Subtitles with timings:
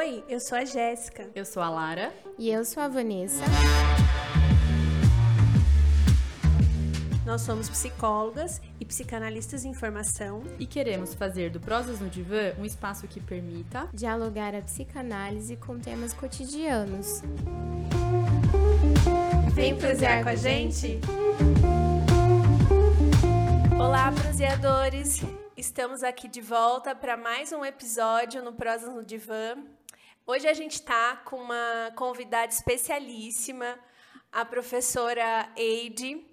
[0.00, 1.28] Oi, eu sou a Jéssica.
[1.34, 2.10] Eu sou a Lara.
[2.38, 3.44] E eu sou a Vanessa.
[7.26, 12.64] Nós somos psicólogas e psicanalistas em formação e queremos fazer do Prosas no Divã um
[12.64, 17.20] espaço que permita dialogar a psicanálise com temas cotidianos.
[19.52, 20.98] Vem prosear com a gente?
[23.78, 25.22] Olá, proseadores!
[25.58, 29.58] Estamos aqui de volta para mais um episódio no Prosas no Divã.
[30.32, 33.76] Hoje a gente está com uma convidada especialíssima,
[34.30, 36.24] a professora Eide.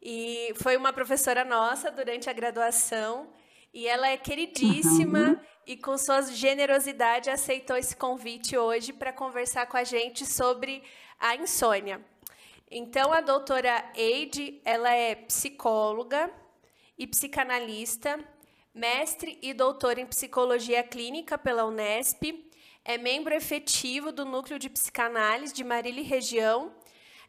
[0.00, 3.28] E foi uma professora nossa durante a graduação.
[3.70, 5.40] E ela é queridíssima uhum.
[5.66, 10.82] e, com sua generosidade, aceitou esse convite hoje para conversar com a gente sobre
[11.20, 12.00] a insônia.
[12.70, 16.30] Então, a doutora Eide, ela é psicóloga
[16.96, 18.18] e psicanalista,
[18.74, 22.43] mestre e doutora em psicologia clínica pela Unesp,
[22.84, 26.70] é membro efetivo do Núcleo de Psicanálise de Marília Região.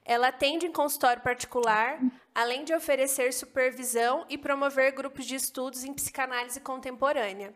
[0.04, 2.00] Ela atende em consultório particular,
[2.34, 7.54] além de oferecer supervisão e promover grupos de estudos em psicanálise contemporânea.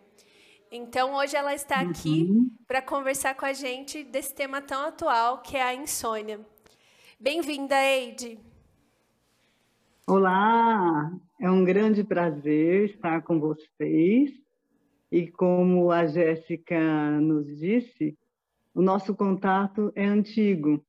[0.72, 2.50] Então, hoje ela está aqui uhum.
[2.68, 6.40] para conversar com a gente desse tema tão atual que é a insônia.
[7.20, 8.40] Bem-vinda, Eide.
[10.08, 14.32] Olá, é um grande prazer estar com vocês.
[15.12, 18.18] E como a Jéssica nos disse,
[18.74, 20.84] o nosso contato é antigo.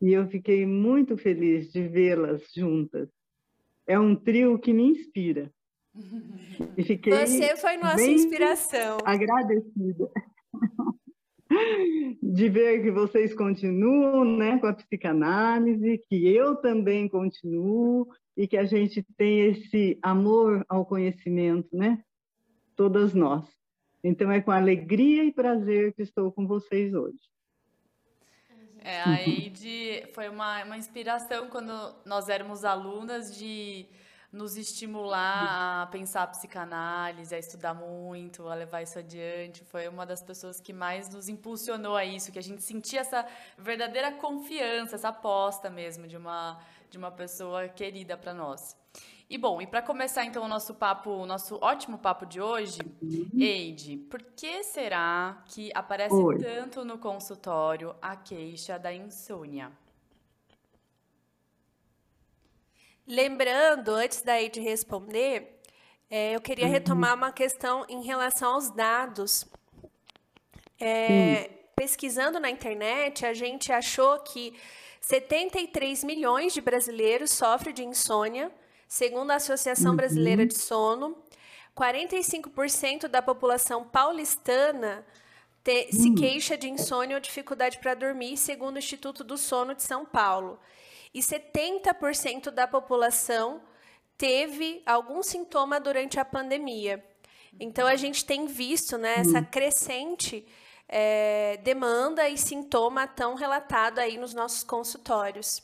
[0.00, 3.08] E eu fiquei muito feliz de vê-las juntas.
[3.86, 5.50] É um trio que me inspira.
[6.76, 8.98] E fiquei Você foi nossa inspiração.
[9.04, 10.10] Agradecida
[12.22, 18.56] de ver que vocês continuam né, com a psicanálise, que eu também continuo e que
[18.56, 22.02] a gente tem esse amor ao conhecimento, né?
[22.76, 23.44] Todas nós.
[24.02, 27.18] Então é com alegria e prazer que estou com vocês hoje.
[28.84, 31.72] É, a Eide foi uma, uma inspiração quando
[32.04, 33.86] nós éramos alunas de
[34.32, 39.62] nos estimular a pensar a psicanálise, a estudar muito, a levar isso adiante.
[39.62, 43.26] Foi uma das pessoas que mais nos impulsionou a isso, que a gente sentia essa
[43.58, 46.58] verdadeira confiança, essa aposta mesmo de uma,
[46.90, 48.74] de uma pessoa querida para nós.
[49.32, 52.80] E bom, e para começar então o nosso papo, o nosso ótimo papo de hoje,
[53.34, 56.38] Eide, por que será que aparece Oi.
[56.38, 59.72] tanto no consultório a queixa da insônia?
[63.06, 65.62] Lembrando, antes daí de responder,
[66.10, 66.72] é, eu queria uhum.
[66.72, 69.46] retomar uma questão em relação aos dados.
[70.78, 74.52] É, pesquisando na internet, a gente achou que
[75.00, 78.52] 73 milhões de brasileiros sofrem de insônia,
[78.92, 79.96] segundo a Associação uhum.
[79.96, 81.16] Brasileira de Sono.
[81.74, 85.06] 45% da população paulistana
[85.64, 86.14] te, se hum.
[86.14, 90.60] queixa de insônia ou dificuldade para dormir, segundo o Instituto do Sono de São Paulo
[91.14, 93.62] e 70% da população
[94.18, 97.02] teve algum sintoma durante a pandemia.
[97.58, 99.46] Então, a gente tem visto né, essa hum.
[99.50, 100.46] crescente
[100.86, 105.62] é, demanda e sintoma tão relatado aí nos nossos consultórios.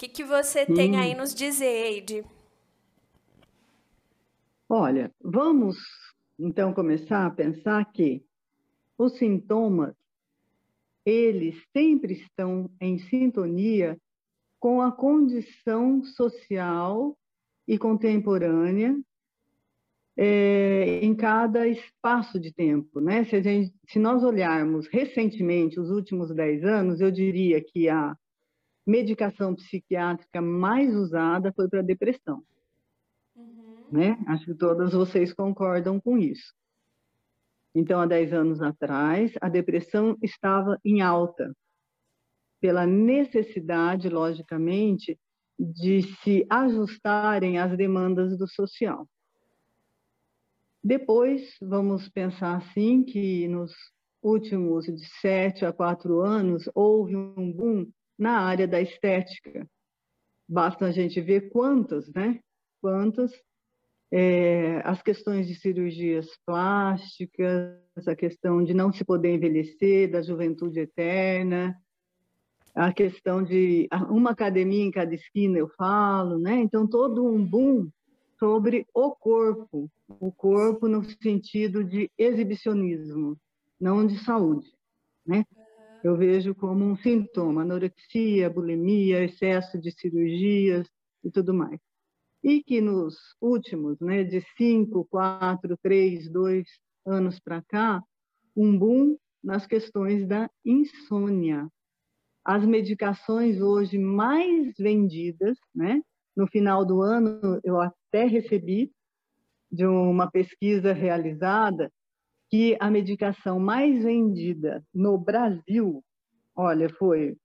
[0.00, 2.24] O que, que você tem aí nos dizer, Eide?
[4.66, 5.76] Olha, vamos
[6.38, 8.24] então começar a pensar que
[8.96, 9.94] os sintomas
[11.04, 14.00] eles sempre estão em sintonia
[14.58, 17.14] com a condição social
[17.68, 18.98] e contemporânea
[20.16, 23.02] é, em cada espaço de tempo.
[23.02, 23.24] Né?
[23.24, 28.16] Se, gente, se, nós olharmos recentemente, os últimos 10 anos, eu diria que a
[28.90, 32.42] medicação psiquiátrica mais usada foi para depressão.
[33.36, 33.84] Uhum.
[33.92, 34.18] Né?
[34.26, 36.52] Acho que todas vocês concordam com isso.
[37.72, 41.54] Então, há 10 anos atrás, a depressão estava em alta
[42.60, 45.16] pela necessidade, logicamente,
[45.58, 49.06] de se ajustarem às demandas do social.
[50.82, 53.72] Depois, vamos pensar assim que nos
[54.22, 57.86] últimos de sete a quatro anos houve um boom
[58.20, 59.66] na área da estética.
[60.46, 62.38] Basta a gente ver quantas, né?
[62.82, 63.32] Quantas
[64.12, 70.80] é, as questões de cirurgias plásticas, a questão de não se poder envelhecer, da juventude
[70.80, 71.74] eterna,
[72.74, 76.56] a questão de uma academia em cada esquina, eu falo, né?
[76.56, 77.88] Então, todo um boom
[78.38, 83.36] sobre o corpo, o corpo no sentido de exibicionismo,
[83.80, 84.66] não de saúde,
[85.26, 85.44] né?
[86.02, 90.88] Eu vejo como um sintoma, anorexia, bulimia, excesso de cirurgias
[91.22, 91.78] e tudo mais.
[92.42, 96.66] E que nos últimos, né, de cinco, quatro, três, dois
[97.04, 98.02] anos para cá,
[98.56, 101.68] um boom nas questões da insônia.
[102.42, 106.00] As medicações hoje mais vendidas, né?
[106.34, 108.90] No final do ano, eu até recebi
[109.70, 111.92] de uma pesquisa realizada
[112.50, 116.04] que a medicação mais vendida no Brasil,
[116.54, 117.36] olha, foi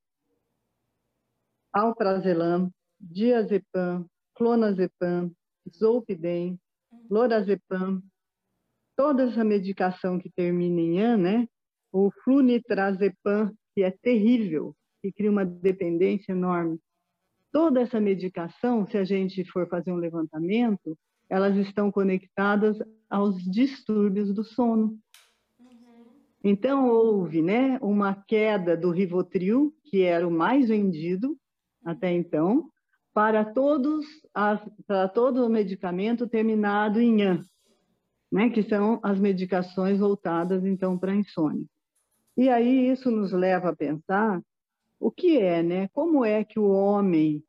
[1.71, 5.31] alprazolam, diazepam, clonazepam,
[5.77, 6.59] zolpidem,
[7.09, 8.01] lorazepam,
[8.95, 11.47] toda essa medicação que termina em an, né?
[11.91, 16.79] O flunitrazepam, que é terrível, que cria uma dependência enorme.
[17.51, 20.97] Toda essa medicação, se a gente for fazer um levantamento,
[21.29, 22.77] elas estão conectadas
[23.09, 24.97] aos distúrbios do sono.
[26.43, 31.35] Então houve, né, uma queda do Rivotril, que era o mais vendido
[31.83, 32.69] até então,
[33.13, 37.41] para todos as, para todo o medicamento terminado em an,
[38.31, 41.65] né, que são as medicações voltadas então para a insônia.
[42.37, 44.41] E aí isso nos leva a pensar
[44.99, 45.87] o que é, né?
[45.89, 47.43] Como é que o homem,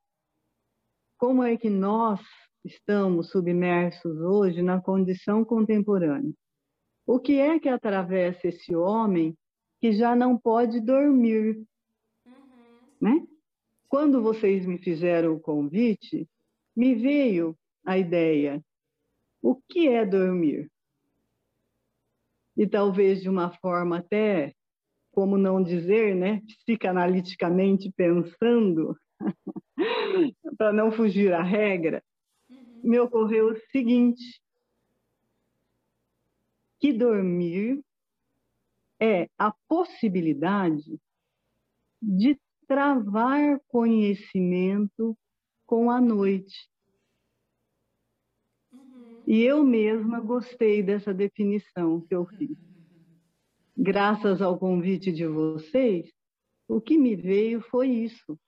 [1.19, 2.21] como é que nós
[2.67, 6.33] estamos submersos hoje na condição contemporânea?
[7.07, 9.37] O que é que atravessa esse homem
[9.81, 11.65] que já não pode dormir,
[12.27, 12.35] uhum.
[13.01, 13.27] né?
[13.89, 16.29] Quando vocês me fizeram o convite,
[16.77, 18.61] me veio a ideia:
[19.41, 20.69] o que é dormir?
[22.57, 24.55] e talvez de uma forma até,
[25.13, 28.97] como não dizer, né, psicanaliticamente pensando,
[30.57, 32.03] para não fugir à regra.
[32.87, 34.41] Me ocorreu o seguinte:
[36.79, 37.85] que dormir
[39.01, 40.99] é a possibilidade
[42.01, 45.17] de travar conhecimento
[45.67, 46.69] com a noite.
[49.27, 52.57] E eu mesma gostei dessa definição que eu fiz.
[53.77, 56.11] Graças ao convite de vocês,
[56.69, 58.39] o que me veio foi isso.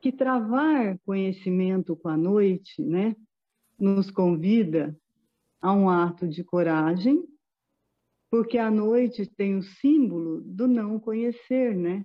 [0.00, 3.16] Que travar conhecimento com a noite, né,
[3.78, 4.96] nos convida
[5.60, 7.22] a um ato de coragem,
[8.30, 12.04] porque a noite tem o símbolo do não conhecer, né?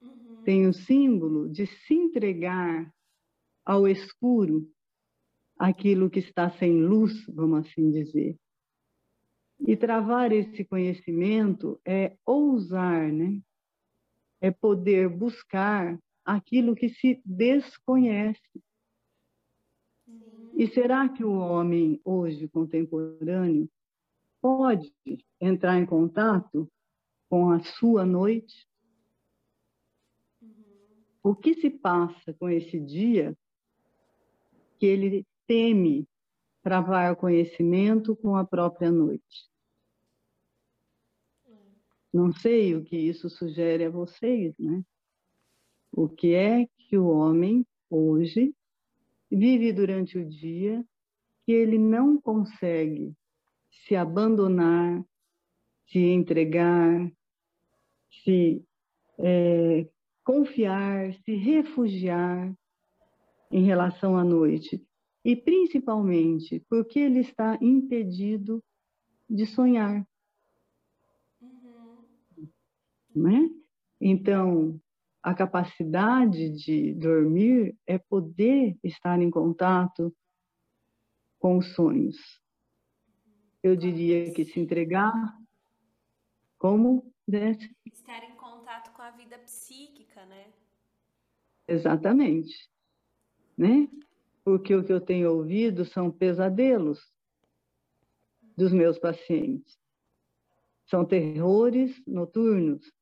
[0.00, 0.42] Uhum.
[0.44, 2.92] Tem o símbolo de se entregar
[3.64, 4.68] ao escuro,
[5.58, 8.36] aquilo que está sem luz, vamos assim dizer.
[9.60, 13.40] E travar esse conhecimento é ousar, né?
[14.40, 18.62] É poder buscar aquilo que se desconhece.
[20.54, 23.70] E será que o homem hoje contemporâneo
[24.40, 24.92] pode
[25.40, 26.70] entrar em contato
[27.30, 28.66] com a sua noite?
[31.22, 33.36] O que se passa com esse dia
[34.78, 36.06] que ele teme
[36.66, 39.48] travar o conhecimento com a própria noite.
[42.12, 44.84] Não sei o que isso sugere a vocês, né?
[45.96, 48.54] O que é que o homem hoje
[49.30, 50.84] vive durante o dia
[51.46, 53.14] que ele não consegue
[53.70, 55.02] se abandonar,
[55.86, 57.10] se entregar,
[58.22, 58.62] se
[59.18, 59.88] é,
[60.22, 62.54] confiar, se refugiar
[63.50, 64.84] em relação à noite
[65.24, 68.62] e principalmente porque ele está impedido
[69.30, 70.06] de sonhar.
[71.40, 72.48] Uhum.
[73.14, 73.50] Né?
[73.98, 74.78] Então,
[75.26, 80.14] a capacidade de dormir é poder estar em contato
[81.40, 82.16] com os sonhos.
[83.60, 85.12] Eu diria que se entregar
[86.56, 87.12] como.
[87.84, 90.46] Estar em contato com a vida psíquica, né?
[91.66, 92.70] Exatamente.
[93.58, 93.88] Né?
[94.46, 97.12] porque o que eu tenho ouvido são pesadelos
[98.56, 99.76] dos meus pacientes.
[100.88, 102.92] São terrores noturnos,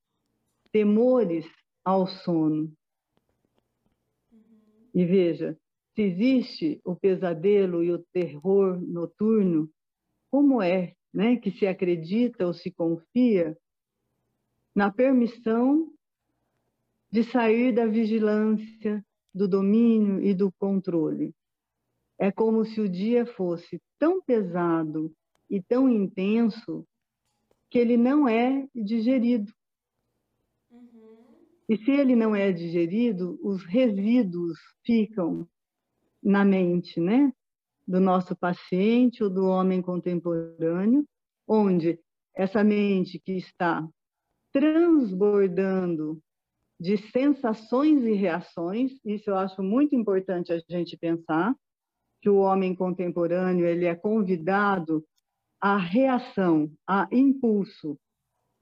[0.72, 1.46] temores
[1.84, 2.72] ao sono.
[4.94, 5.58] E veja,
[5.94, 9.70] se existe o pesadelo e o terror noturno,
[10.30, 13.56] como é né, que se acredita ou se confia
[14.74, 15.92] na permissão
[17.10, 21.32] de sair da vigilância, do domínio e do controle.
[22.18, 25.12] É como se o dia fosse tão pesado
[25.48, 26.86] e tão intenso
[27.70, 29.52] que ele não é digerido.
[31.68, 35.48] E se ele não é digerido, os resíduos ficam
[36.22, 37.32] na mente, né?
[37.86, 41.06] Do nosso paciente ou do homem contemporâneo,
[41.46, 41.98] onde
[42.34, 43.86] essa mente que está
[44.52, 46.20] transbordando
[46.80, 48.92] de sensações e reações.
[49.04, 51.54] Isso eu acho muito importante a gente pensar,
[52.20, 55.04] que o homem contemporâneo ele é convidado
[55.60, 57.98] à reação, a impulso,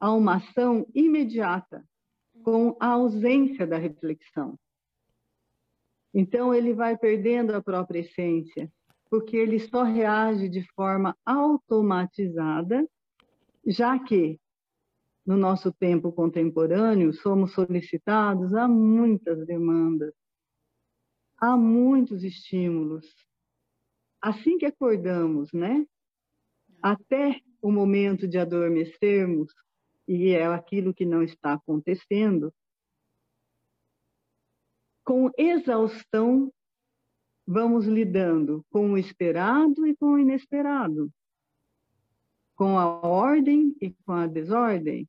[0.01, 1.85] a uma ação imediata,
[2.43, 4.59] com a ausência da reflexão.
[6.15, 8.71] Então, ele vai perdendo a própria essência,
[9.09, 12.87] porque ele só reage de forma automatizada,
[13.67, 14.39] já que
[15.25, 20.13] no nosso tempo contemporâneo somos solicitados a muitas demandas,
[21.39, 23.07] a muitos estímulos.
[24.21, 25.87] Assim que acordamos, né?
[26.83, 29.53] Até o momento de adormecermos,
[30.07, 32.53] e é aquilo que não está acontecendo,
[35.05, 36.53] com exaustão
[37.47, 41.11] vamos lidando com o esperado e com o inesperado,
[42.55, 45.09] com a ordem e com a desordem.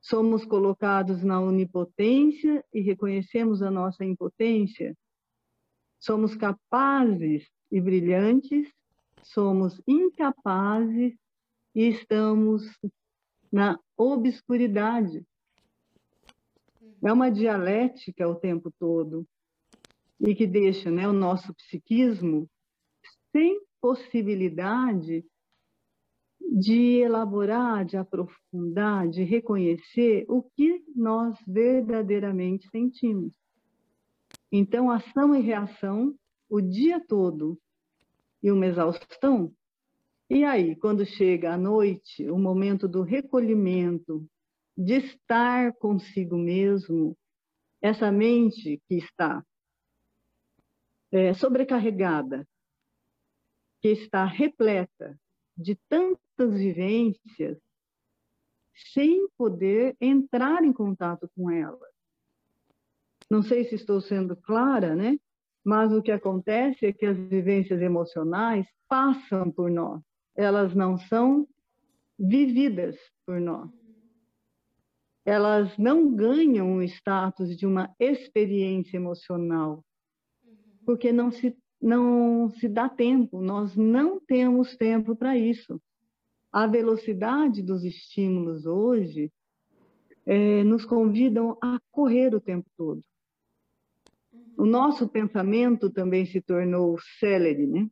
[0.00, 4.96] Somos colocados na onipotência e reconhecemos a nossa impotência.
[5.98, 8.72] Somos capazes e brilhantes,
[9.22, 11.14] somos incapazes
[11.74, 12.66] e estamos
[13.50, 13.78] na
[14.10, 15.24] obscuridade.
[17.04, 19.26] É uma dialética o tempo todo
[20.20, 22.48] e que deixa né, o nosso psiquismo
[23.32, 25.24] sem possibilidade
[26.40, 33.32] de elaborar, de aprofundar, de reconhecer o que nós verdadeiramente sentimos.
[34.50, 36.14] Então, ação e reação
[36.48, 37.58] o dia todo
[38.42, 39.52] e uma exaustão.
[40.34, 44.26] E aí, quando chega a noite, o momento do recolhimento,
[44.74, 47.14] de estar consigo mesmo,
[47.82, 49.44] essa mente que está
[51.10, 52.48] é, sobrecarregada,
[53.82, 55.20] que está repleta
[55.54, 57.58] de tantas vivências,
[58.94, 61.92] sem poder entrar em contato com elas.
[63.28, 65.18] Não sei se estou sendo clara, né?
[65.62, 70.02] Mas o que acontece é que as vivências emocionais passam por nós,
[70.36, 71.46] elas não são
[72.18, 72.96] vividas
[73.26, 73.70] por nós
[75.24, 79.84] elas não ganham o status de uma experiência emocional,
[80.84, 85.80] porque não se, não se dá tempo, nós não temos tempo para isso.
[86.50, 89.32] A velocidade dos estímulos hoje
[90.26, 93.02] é, nos convidam a correr o tempo todo.
[94.58, 97.88] O nosso pensamento também se tornou célere, né?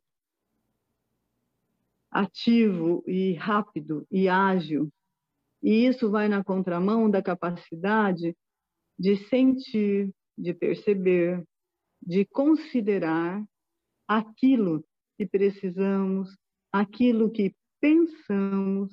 [2.11, 4.91] Ativo e rápido e ágil.
[5.63, 8.35] E isso vai na contramão da capacidade
[8.99, 11.43] de sentir, de perceber,
[12.01, 13.43] de considerar
[14.07, 14.83] aquilo
[15.17, 16.35] que precisamos,
[16.71, 18.91] aquilo que pensamos,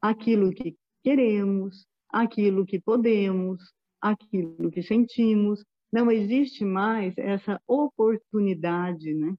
[0.00, 3.62] aquilo que queremos, aquilo que podemos,
[4.00, 5.64] aquilo que sentimos.
[5.92, 9.34] Não existe mais essa oportunidade né,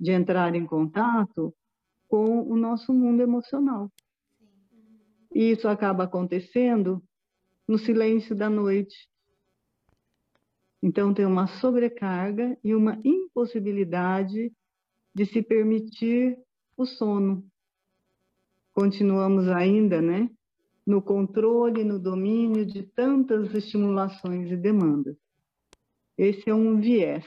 [0.00, 1.54] de entrar em contato
[2.08, 3.92] com o nosso mundo emocional.
[5.32, 7.02] E isso acaba acontecendo
[7.68, 9.08] no silêncio da noite.
[10.82, 14.52] Então, tem uma sobrecarga e uma impossibilidade
[15.14, 16.38] de se permitir
[16.76, 17.44] o sono.
[18.72, 20.30] Continuamos ainda, né,
[20.86, 25.16] no controle, no domínio de tantas estimulações e demandas.
[26.16, 27.26] Esse é um viés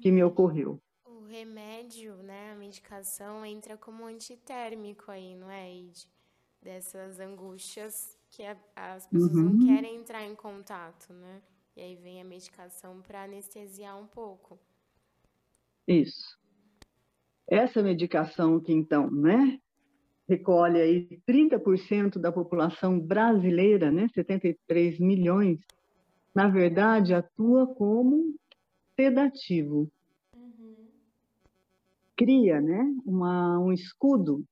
[0.00, 0.80] que me ocorreu.
[1.28, 6.08] O remédio, né, a medicação entra como antitérmico aí, não é, Ide?
[6.62, 9.42] dessas angústias que a, as pessoas uhum.
[9.42, 11.42] não querem entrar em contato, né?
[11.76, 14.58] E aí vem a medicação para anestesiar um pouco.
[15.86, 16.38] Isso.
[17.46, 19.60] Essa medicação que então, né,
[20.26, 25.58] recolhe aí 30% da população brasileira, né, 73 milhões,
[26.34, 28.34] na verdade atua como
[28.96, 29.92] sedativo.
[32.18, 34.44] Cria, né, uma, um escudo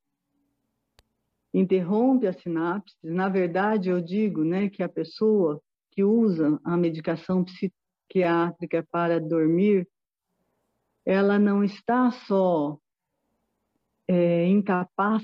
[1.52, 2.96] interrompe as sinapses.
[3.02, 9.88] Na verdade, eu digo né, que a pessoa que usa a medicação psiquiátrica para dormir,
[11.04, 12.78] ela não está só
[14.06, 15.22] é, incapaz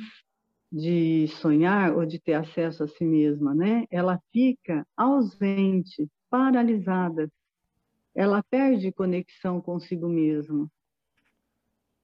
[0.70, 3.84] de sonhar ou de ter acesso a si mesma, né?
[3.90, 7.30] Ela fica ausente, paralisada.
[8.14, 10.70] Ela perde conexão consigo mesma.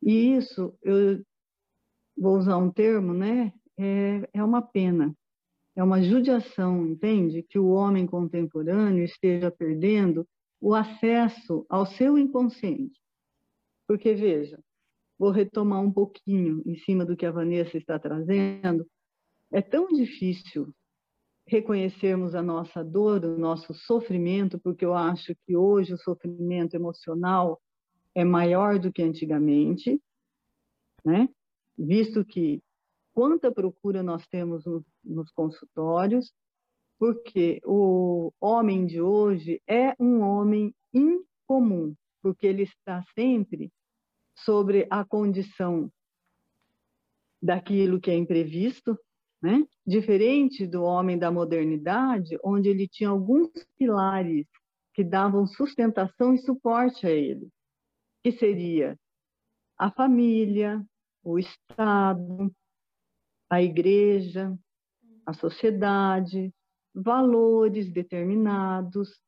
[0.03, 1.23] E isso, eu
[2.17, 3.53] vou usar um termo, né?
[3.79, 5.15] é, é uma pena,
[5.77, 7.43] é uma judiação, entende?
[7.43, 10.27] Que o homem contemporâneo esteja perdendo
[10.61, 13.01] o acesso ao seu inconsciente.
[13.87, 14.59] Porque, veja,
[15.17, 18.85] vou retomar um pouquinho em cima do que a Vanessa está trazendo.
[19.53, 20.75] É tão difícil
[21.47, 27.59] reconhecermos a nossa dor, o nosso sofrimento, porque eu acho que hoje o sofrimento emocional
[28.19, 30.03] é maior do que antigamente,
[31.05, 31.29] né?
[31.79, 32.61] Visto que
[33.15, 36.35] quanta procura nós temos no, nos consultórios,
[36.99, 43.71] porque o homem de hoje é um homem incomum, porque ele está sempre
[44.35, 45.89] sobre a condição
[47.41, 48.99] daquilo que é imprevisto,
[49.41, 49.65] né?
[49.87, 53.49] diferente do homem da modernidade, onde ele tinha alguns
[53.79, 54.45] pilares
[54.93, 57.49] que davam sustentação e suporte a ele,
[58.29, 58.99] que seria
[59.79, 60.85] a família,
[61.25, 62.55] o Estado,
[63.49, 64.55] a igreja,
[65.25, 66.53] a sociedade,
[66.95, 69.19] valores determinados.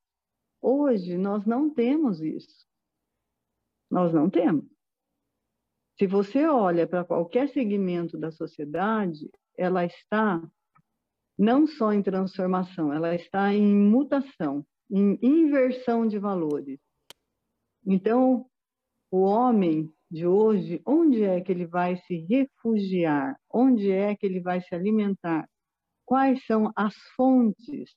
[0.61, 2.66] Hoje nós não temos isso.
[3.90, 4.66] Nós não temos.
[5.99, 10.42] Se você olha para qualquer segmento da sociedade, ela está
[11.38, 16.78] não só em transformação, ela está em mutação, em inversão de valores.
[17.87, 18.50] Então,
[19.11, 23.38] o homem de hoje, onde é que ele vai se refugiar?
[23.52, 25.49] Onde é que ele vai se alimentar?
[26.05, 27.95] Quais são as fontes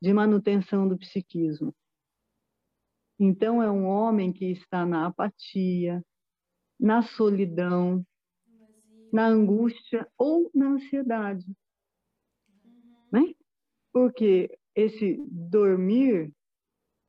[0.00, 1.74] de manutenção do psiquismo?
[3.18, 6.02] Então, é um homem que está na apatia,
[6.78, 8.06] na solidão,
[9.12, 11.44] na angústia ou na ansiedade.
[13.10, 13.34] Né?
[13.92, 16.32] Porque esse dormir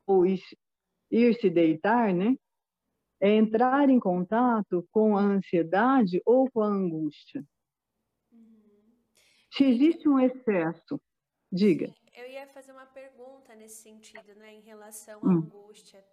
[0.07, 2.35] ou ir se deitar, né?
[3.19, 7.43] É entrar em contato com a ansiedade ou com a angústia.
[8.31, 8.95] Uhum.
[9.51, 10.99] Se existe um excesso,
[11.51, 11.93] diga.
[12.13, 15.37] Eu ia fazer uma pergunta nesse sentido, né, em relação à hum.
[15.37, 16.03] angústia.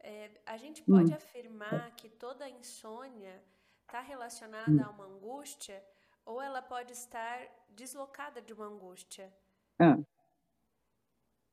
[0.00, 1.16] É, a gente pode hum.
[1.16, 3.42] afirmar que toda insônia
[3.82, 4.84] está relacionada hum.
[4.84, 5.82] a uma angústia
[6.24, 7.40] ou ela pode estar
[7.70, 9.32] deslocada de uma angústia?
[9.78, 9.98] Ah.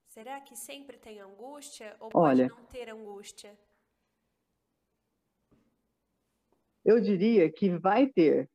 [0.08, 3.58] Será que sempre tem angústia ou pode Olha, não ter angústia?
[6.86, 8.48] Eu diria que vai ter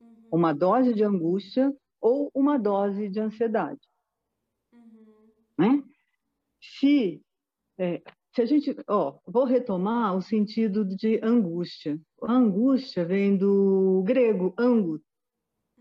[0.00, 0.28] uhum.
[0.32, 3.80] uma dose de angústia ou uma dose de ansiedade.
[4.72, 5.36] Uhum.
[5.58, 5.84] Né?
[6.58, 7.22] Se,
[7.78, 8.02] é,
[8.34, 12.00] se a gente, ó, vou retomar o sentido de angústia.
[12.22, 15.02] A angústia vem do grego angus,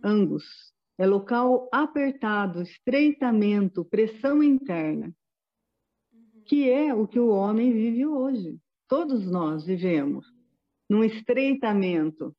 [0.04, 5.14] angus, é local apertado, estreitamento, pressão interna,
[6.12, 6.44] uhum.
[6.46, 8.60] que é o que o homem vive hoje.
[8.86, 10.26] Todos nós vivemos
[10.90, 12.36] num estreitamento.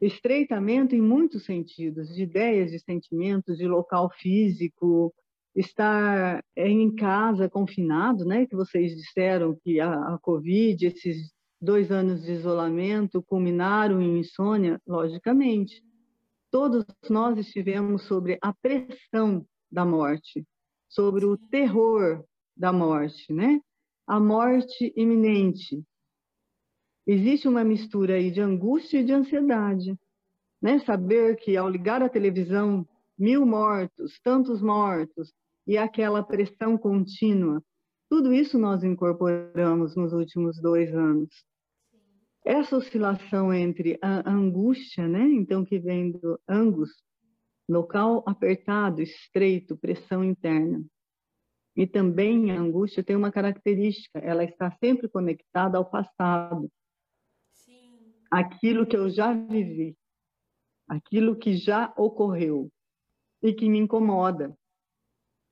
[0.00, 5.12] Estreitamento em muitos sentidos, de ideias, de sentimentos, de local físico,
[5.56, 8.46] estar em casa confinado, né?
[8.46, 14.80] Que vocês disseram que a, a Covid, esses dois anos de isolamento, culminaram em insônia,
[14.86, 15.82] logicamente.
[16.50, 20.46] Todos nós estivemos sobre a pressão da morte,
[20.88, 22.24] sobre o terror
[22.56, 23.60] da morte, né?
[24.06, 25.82] A morte iminente,
[27.08, 29.98] existe uma mistura aí de angústia e de ansiedade.
[30.60, 30.78] Né?
[30.80, 32.86] Saber que ao ligar a televisão,
[33.18, 35.32] mil mortos, tantos mortos,
[35.66, 37.62] e aquela pressão contínua,
[38.10, 41.28] tudo isso nós incorporamos nos últimos dois anos.
[42.44, 45.22] Essa oscilação entre a angústia, né?
[45.32, 46.90] então que vem do angus,
[47.68, 50.82] local apertado, estreito, pressão interna.
[51.76, 56.70] E também a angústia tem uma característica, ela está sempre conectada ao passado
[58.30, 59.96] aquilo que eu já vivi,
[60.88, 62.70] aquilo que já ocorreu
[63.42, 64.56] e que me incomoda.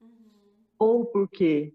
[0.00, 0.64] Uhum.
[0.78, 1.72] Ou porque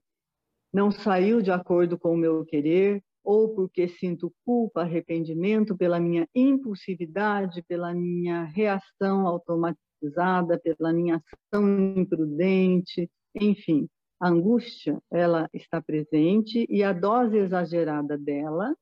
[0.74, 6.28] não saiu de acordo com o meu querer, ou porque sinto culpa, arrependimento pela minha
[6.34, 11.22] impulsividade, pela minha reação automatizada, pela minha
[11.54, 13.88] ação imprudente, enfim,
[14.20, 18.76] a angústia, ela está presente e a dose exagerada dela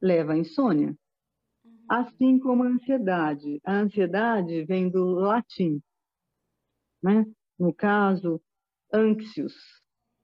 [0.00, 0.96] leva à insônia
[1.88, 3.60] assim como a ansiedade.
[3.64, 5.80] A ansiedade vem do latim,
[7.02, 7.24] né?
[7.58, 8.40] No caso,
[8.92, 9.54] anxious.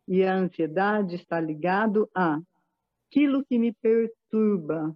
[0.07, 2.39] E a ansiedade está ligado a
[3.09, 4.95] aquilo que me perturba,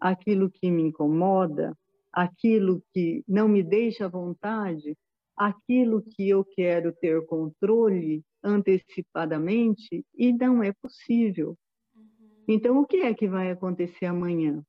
[0.00, 1.76] aquilo que me incomoda,
[2.12, 4.96] aquilo que não me deixa à vontade,
[5.36, 11.56] aquilo que eu quero ter controle antecipadamente e não é possível.
[11.94, 12.44] Uhum.
[12.48, 14.64] Então, o que é que vai acontecer amanhã?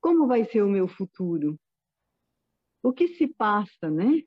[0.00, 1.58] Como vai ser o meu futuro?
[2.82, 4.22] O que se passa, né?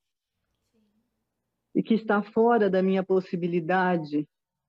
[1.74, 4.28] E que está fora da minha possibilidade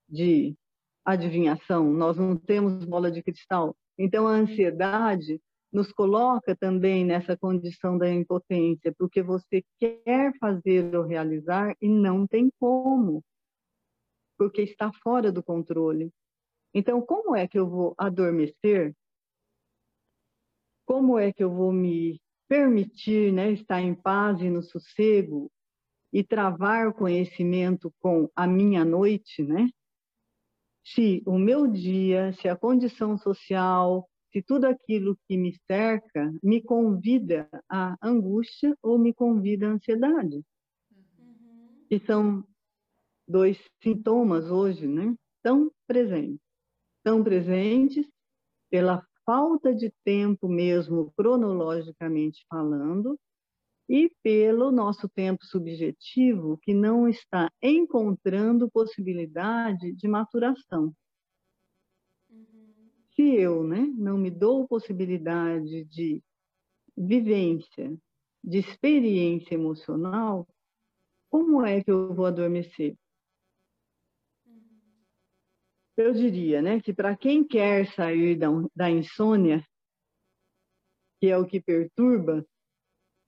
[0.08, 0.56] de
[1.04, 1.92] adivinhação.
[1.92, 3.76] Nós não temos bola de cristal.
[3.98, 5.40] Então, a ansiedade
[5.72, 12.26] nos coloca também nessa condição da impotência, porque você quer fazer ou realizar e não
[12.26, 13.24] tem como,
[14.36, 16.12] porque está fora do controle.
[16.74, 18.94] Então, como é que eu vou adormecer
[20.92, 25.50] como é que eu vou me permitir, né, estar em paz e no sossego
[26.12, 29.70] e travar o conhecimento com a minha noite, né?
[30.84, 36.60] Se o meu dia, se a condição social, se tudo aquilo que me cerca me
[36.60, 40.42] convida à angústia ou me convida à ansiedade.
[40.94, 41.86] Uhum.
[41.88, 42.44] Que são
[43.26, 45.16] dois sintomas hoje, né?
[45.42, 46.42] Tão presentes.
[47.02, 48.06] Tão presentes
[48.70, 53.18] pela falta de tempo mesmo, cronologicamente falando,
[53.88, 60.94] e pelo nosso tempo subjetivo, que não está encontrando possibilidade de maturação.
[62.30, 62.90] Uhum.
[63.14, 66.22] Se eu né, não me dou possibilidade de
[66.96, 67.94] vivência,
[68.42, 70.48] de experiência emocional,
[71.30, 72.96] como é que eu vou adormecer?
[75.96, 79.62] Eu diria né, que para quem quer sair da, da insônia,
[81.20, 82.44] que é o que perturba,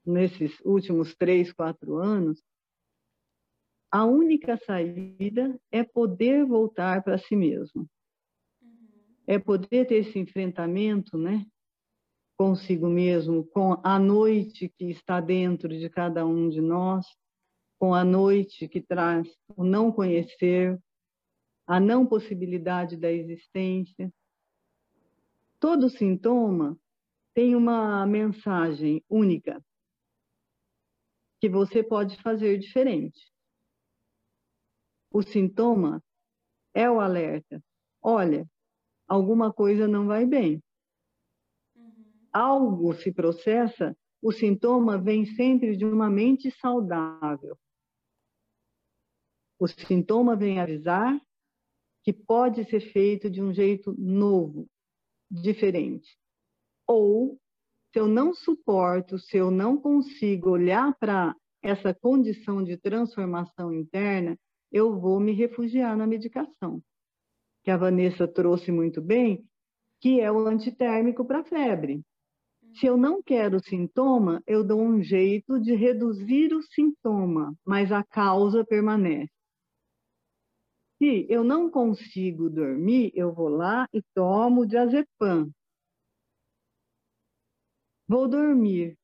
[0.05, 2.41] nesses últimos três, quatro anos,
[3.91, 7.87] a única saída é poder voltar para si mesmo.
[8.61, 9.23] Uhum.
[9.25, 11.45] É poder ter esse enfrentamento, né?
[12.37, 17.05] Consigo mesmo, com a noite que está dentro de cada um de nós,
[17.79, 20.77] com a noite que traz o não conhecer,
[21.67, 24.13] a não possibilidade da existência.
[25.59, 26.77] Todo sintoma
[27.33, 29.63] tem uma mensagem única
[31.39, 33.31] que você pode fazer diferente.
[35.11, 36.03] O sintoma
[36.73, 37.63] é o alerta.
[38.01, 38.47] Olha,
[39.07, 40.61] alguma coisa não vai bem.
[41.75, 42.27] Uhum.
[42.31, 47.57] Algo se processa, o sintoma vem sempre de uma mente saudável.
[49.57, 51.19] O sintoma vem avisar
[52.05, 54.67] que pode ser feito de um jeito novo,
[55.29, 56.07] diferente.
[56.87, 57.39] Ou
[57.91, 64.37] se eu não suporto, se eu não consigo olhar para essa condição de transformação interna,
[64.71, 66.79] eu vou me refugiar na medicação,
[67.63, 69.43] que a Vanessa trouxe muito bem,
[69.99, 72.03] que é o antitérmico para febre.
[72.79, 78.03] Se eu não quero sintoma, eu dou um jeito de reduzir o sintoma, mas a
[78.03, 79.34] causa permanece.
[80.97, 85.51] Se eu não consigo dormir, eu vou lá e tomo diazepam,
[88.07, 88.95] Vou dormir,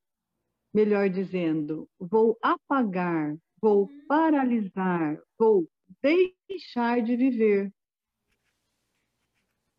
[0.71, 5.67] melhor dizendo, vou apagar, vou paralisar, vou
[6.03, 7.73] deixar de viver.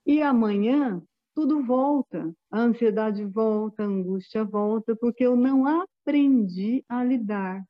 [0.04, 1.00] E amanhã
[1.34, 7.64] tudo volta, a ansiedade volta, a angústia volta, porque eu não aprendi a lidar.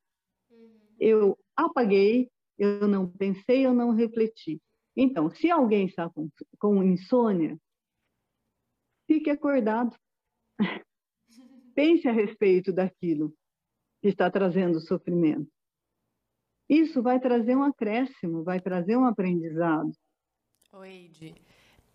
[0.51, 0.97] Uhum.
[0.99, 2.31] Eu apaguei,
[2.62, 4.61] eu não pensei, eu não refleti.
[4.96, 7.59] Então, se alguém está com, com insônia,
[9.07, 9.96] fique acordado.
[11.75, 13.35] pense a respeito daquilo
[14.01, 15.51] que está trazendo sofrimento.
[16.68, 19.92] Isso vai trazer um acréscimo, vai trazer um aprendizado.
[20.72, 21.52] Oi, Edi.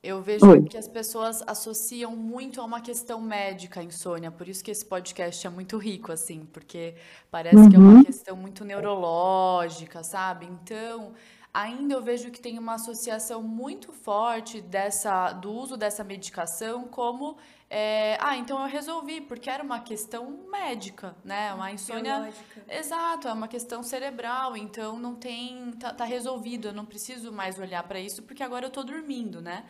[0.08, 0.64] Eu vejo Oi.
[0.64, 4.86] que as pessoas associam muito a uma questão médica a insônia, por isso que esse
[4.86, 6.96] podcast é muito rico, assim, porque
[7.30, 7.70] parece uhum.
[7.70, 8.04] que é uma uhum.
[8.06, 10.46] questão muito neurológica, sabe?
[10.46, 11.12] Então,
[11.54, 17.36] ainda eu vejo que tem uma associação muito forte dessa, do uso dessa medicação como
[17.70, 21.54] é, ah, então eu resolvi, porque era uma questão médica, né?
[21.54, 22.16] Uma insônia.
[22.16, 22.64] Biológica.
[22.70, 25.72] Exato, é uma questão cerebral, então não tem.
[25.72, 29.42] Tá, tá resolvido, eu não preciso mais olhar para isso, porque agora eu tô dormindo,
[29.42, 29.66] né?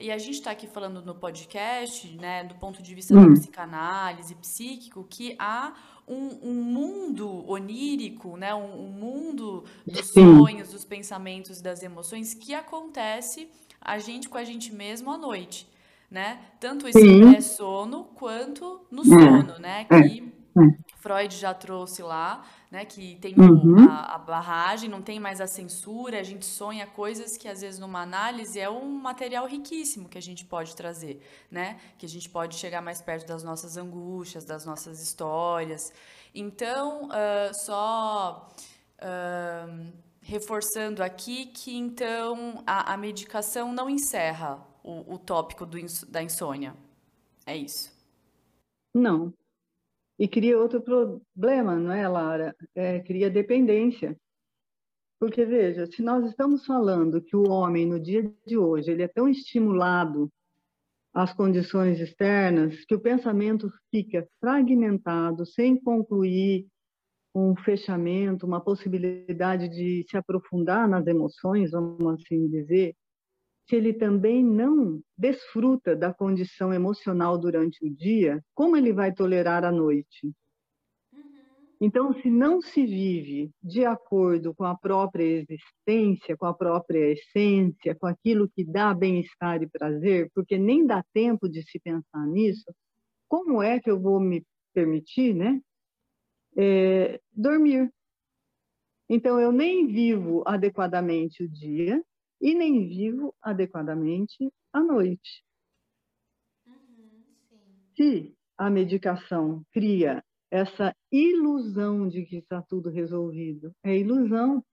[0.00, 3.28] E a gente está aqui falando no podcast, né, do ponto de vista hum.
[3.28, 5.74] da psicanálise psíquico, que há
[6.08, 10.38] um, um mundo onírico, né, um, um mundo dos Sim.
[10.38, 15.18] sonhos, dos pensamentos e das emoções que acontece a gente com a gente mesmo à
[15.18, 15.68] noite,
[16.10, 16.40] né?
[16.58, 19.04] Tanto esse pré-sono quanto no é.
[19.04, 19.86] sono, né?
[19.90, 20.02] É.
[20.02, 20.90] Que é.
[20.96, 22.84] Freud já trouxe lá, né?
[22.84, 23.88] Que tem uhum.
[23.88, 27.80] a, a, barragem, não tem mais a censura, a gente sonha coisas que às vezes
[27.80, 31.80] numa análise é um material riquíssimo que a gente pode trazer, né?
[31.98, 35.92] Que a gente pode chegar mais perto das nossas angústias, das nossas histórias.
[36.32, 38.48] Então, uh, só
[39.02, 45.78] uh, reforçando aqui que então a, a medicação não encerra o, o tópico do,
[46.08, 46.74] da insônia.
[47.44, 47.90] É isso.
[48.94, 49.32] Não,
[50.20, 52.54] e cria outro problema, não é, Lara?
[52.74, 54.14] É, cria dependência.
[55.18, 59.08] Porque, veja, se nós estamos falando que o homem, no dia de hoje, ele é
[59.08, 60.30] tão estimulado
[61.14, 66.66] às condições externas que o pensamento fica fragmentado, sem concluir
[67.34, 72.94] um fechamento, uma possibilidade de se aprofundar nas emoções, vamos assim dizer,
[73.70, 79.64] se ele também não desfruta da condição emocional durante o dia, como ele vai tolerar
[79.64, 80.32] a noite?
[81.80, 87.94] Então, se não se vive de acordo com a própria existência, com a própria essência,
[87.94, 92.74] com aquilo que dá bem-estar e prazer, porque nem dá tempo de se pensar nisso,
[93.28, 95.60] como é que eu vou me permitir, né?
[96.56, 97.88] É, dormir.
[99.08, 102.04] Então, eu nem vivo adequadamente o dia
[102.40, 105.44] e nem vivo adequadamente a noite.
[106.66, 107.22] Uhum,
[107.96, 114.64] Se a medicação cria essa ilusão de que está tudo resolvido, é ilusão,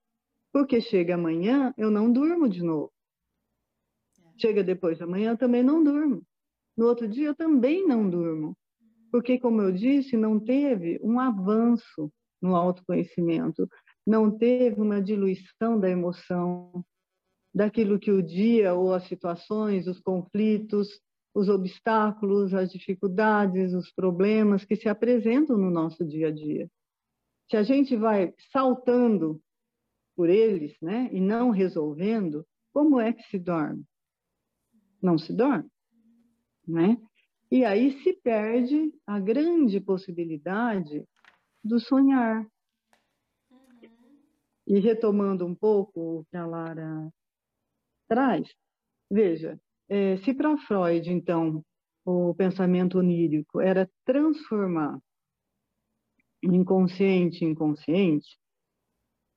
[0.51, 2.91] porque chega amanhã, eu não durmo de novo.
[4.19, 4.39] É.
[4.39, 6.23] Chega depois da manhã, eu também não durmo.
[6.75, 8.57] No outro dia, eu também não durmo.
[9.11, 13.67] Porque, como eu disse, não teve um avanço no autoconhecimento
[14.07, 16.81] não teve uma diluição da emoção,
[17.57, 20.87] daquilo que o dia ou as situações, os conflitos,
[21.33, 26.69] os obstáculos, as dificuldades, os problemas que se apresentam no nosso dia a dia.
[27.49, 29.41] Se a gente vai saltando
[30.15, 33.83] por eles, né, e não resolvendo, como é que se dorme?
[35.01, 35.69] Não se dorme,
[36.67, 36.95] né?
[37.49, 41.03] E aí se perde a grande possibilidade
[41.63, 42.45] do sonhar,
[44.67, 47.09] e retomando um pouco o que a Lara
[48.07, 48.47] traz,
[49.09, 51.63] veja, é, se para Freud, então,
[52.05, 54.99] o pensamento onírico era transformar
[56.43, 58.37] o inconsciente em inconsciente,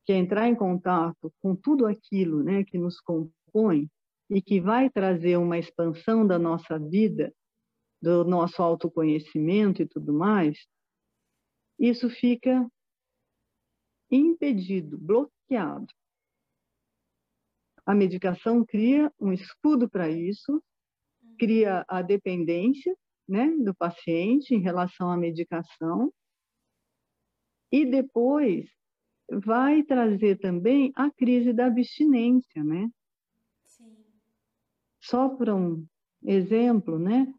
[0.05, 3.89] que é entrar em contato com tudo aquilo né, que nos compõe
[4.29, 7.35] e que vai trazer uma expansão da nossa vida,
[8.01, 10.59] do nosso autoconhecimento e tudo mais,
[11.79, 12.71] isso fica
[14.11, 15.93] impedido, bloqueado.
[17.91, 20.63] A medicação cria um escudo para isso,
[21.37, 22.97] cria a dependência
[23.29, 26.13] né, do paciente em relação à medicação,
[27.73, 28.71] e depois
[29.29, 32.89] vai trazer também a crise da abstinência, né?
[33.65, 33.97] Sim.
[35.01, 35.85] Só por um
[36.23, 37.35] exemplo, né?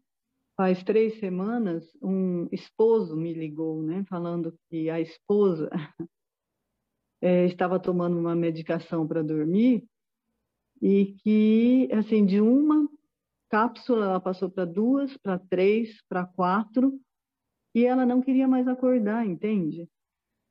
[0.54, 4.04] Faz três semanas, um esposo me ligou, né?
[4.06, 5.70] Falando que a esposa
[7.22, 9.90] é, estava tomando uma medicação para dormir
[10.82, 12.88] e que, assim, de uma
[13.48, 16.98] cápsula ela passou para duas, para três, para quatro
[17.72, 19.88] e ela não queria mais acordar, entende?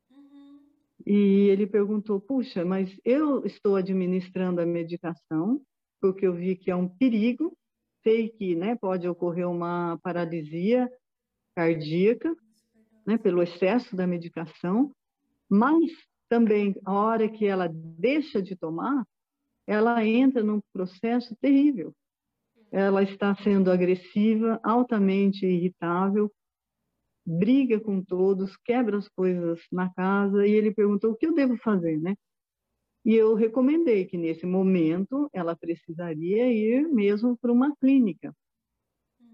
[0.10, 0.60] Uhum.
[1.06, 5.62] E ele perguntou: puxa, mas eu estou administrando a medicação
[6.00, 7.56] porque eu vi que é um perigo,
[8.02, 10.92] sei que, né, pode ocorrer uma paralisia
[11.56, 12.36] cardíaca,
[13.06, 14.92] né, pelo excesso da medicação,
[15.50, 15.92] mas
[16.28, 19.06] também, a hora que ela deixa de tomar,
[19.68, 21.94] ela entra num processo terrível.
[22.72, 26.32] Ela está sendo agressiva, altamente irritável,
[27.26, 31.58] briga com todos, quebra as coisas na casa, e ele perguntou o que eu devo
[31.58, 32.16] fazer, né?
[33.04, 38.34] E eu recomendei que nesse momento ela precisaria ir mesmo para uma clínica,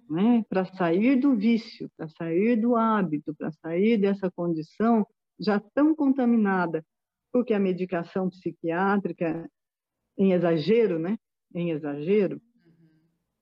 [0.10, 0.44] né?
[0.50, 5.06] Para sair do vício, para sair do hábito, para sair dessa condição
[5.40, 6.84] já tão contaminada,
[7.32, 9.50] porque a medicação psiquiátrica,
[10.18, 11.18] em exagero, né?
[11.54, 12.42] Em exagero,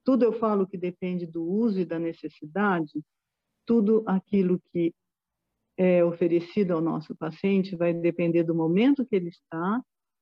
[0.04, 3.04] tudo eu falo que depende do uso e da necessidade,
[3.66, 4.94] tudo aquilo que
[5.78, 9.82] é oferecido ao nosso paciente vai depender do momento que ele está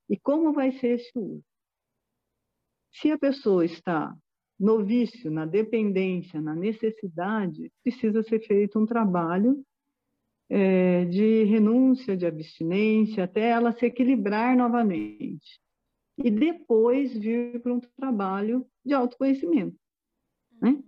[0.10, 1.44] e como vai ser esse uso.
[2.94, 4.16] Se a pessoa está
[4.60, 9.64] no vício, na dependência, na necessidade, precisa ser feito um trabalho
[10.50, 15.60] é, de renúncia, de abstinência, até ela se equilibrar novamente.
[16.18, 19.78] E depois vir para um trabalho de autoconhecimento.
[20.62, 20.82] Né?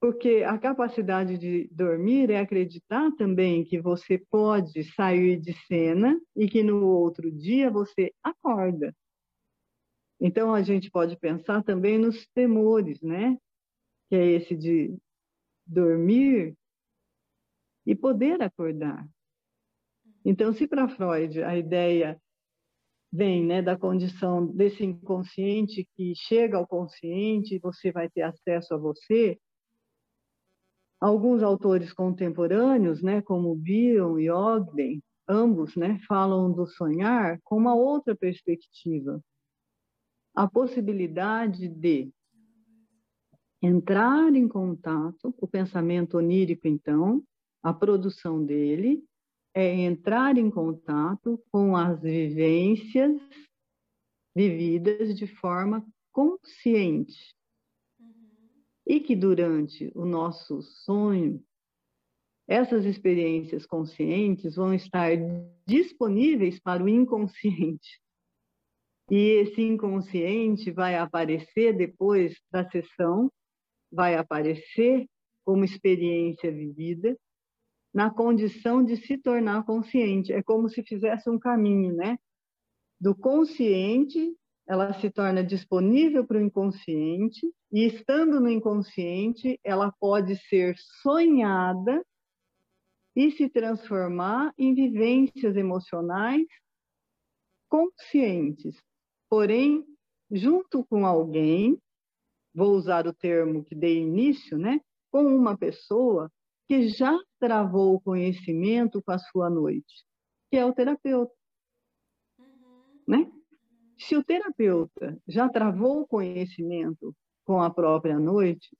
[0.00, 6.48] Porque a capacidade de dormir é acreditar também que você pode sair de cena e
[6.48, 8.94] que no outro dia você acorda.
[10.20, 13.36] Então a gente pode pensar também nos temores, né?
[14.08, 14.96] Que é esse de
[15.66, 16.56] dormir
[17.86, 19.08] e poder acordar.
[20.24, 22.20] Então, se para Freud a ideia
[23.10, 28.76] vem né, da condição desse inconsciente que chega ao consciente você vai ter acesso a
[28.76, 29.38] você,
[31.00, 37.74] alguns autores contemporâneos, né, como Bion e Ogden, ambos né, falam do sonhar com uma
[37.74, 39.20] outra perspectiva.
[40.34, 42.10] A possibilidade de
[43.62, 47.22] entrar em contato, o pensamento onírico, então,
[47.62, 49.02] a produção dele
[49.58, 53.20] é entrar em contato com as vivências
[54.32, 57.34] vividas de forma consciente.
[57.98, 58.14] Uhum.
[58.86, 61.44] E que durante o nosso sonho,
[62.46, 65.10] essas experiências conscientes vão estar
[65.66, 68.00] disponíveis para o inconsciente.
[69.10, 73.28] E esse inconsciente vai aparecer depois da sessão,
[73.90, 75.04] vai aparecer
[75.44, 77.18] como experiência vivida,
[77.92, 80.32] na condição de se tornar consciente.
[80.32, 82.18] É como se fizesse um caminho, né?
[83.00, 90.36] Do consciente, ela se torna disponível para o inconsciente, e estando no inconsciente, ela pode
[90.48, 92.04] ser sonhada
[93.16, 96.46] e se transformar em vivências emocionais
[97.68, 98.76] conscientes.
[99.28, 99.84] Porém,
[100.30, 101.78] junto com alguém,
[102.54, 104.80] vou usar o termo que dei início, né?
[105.10, 106.30] Com uma pessoa
[106.68, 110.04] que já travou o conhecimento com a sua noite,
[110.50, 111.32] que é o terapeuta.
[112.38, 113.02] Uhum.
[113.08, 113.32] Né?
[113.98, 118.76] Se o terapeuta já travou o conhecimento com a própria noite,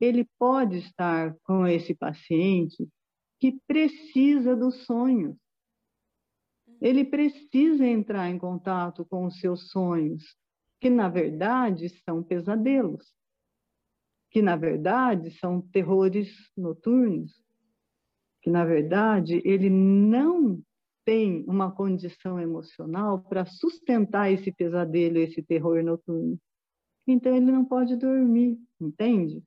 [0.00, 2.88] ele pode estar com esse paciente
[3.38, 5.36] que precisa dos sonhos.
[6.80, 10.36] Ele precisa entrar em contato com os seus sonhos,
[10.80, 13.14] que na verdade são pesadelos
[14.36, 17.42] que na verdade são terrores noturnos,
[18.42, 20.62] que na verdade ele não
[21.06, 26.38] tem uma condição emocional para sustentar esse pesadelo, esse terror noturno.
[27.06, 29.42] Então ele não pode dormir, entende?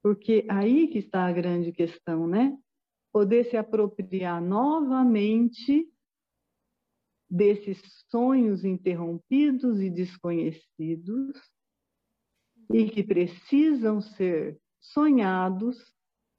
[0.00, 2.56] Porque aí que está a grande questão, né?
[3.12, 5.84] Poder se apropriar novamente
[7.28, 11.36] desses sonhos interrompidos e desconhecidos
[12.72, 15.76] e que precisam ser sonhados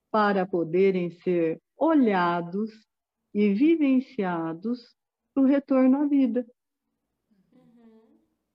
[0.10, 2.70] para poderem ser olhados
[3.34, 4.96] e vivenciados
[5.34, 6.46] para o retorno à vida.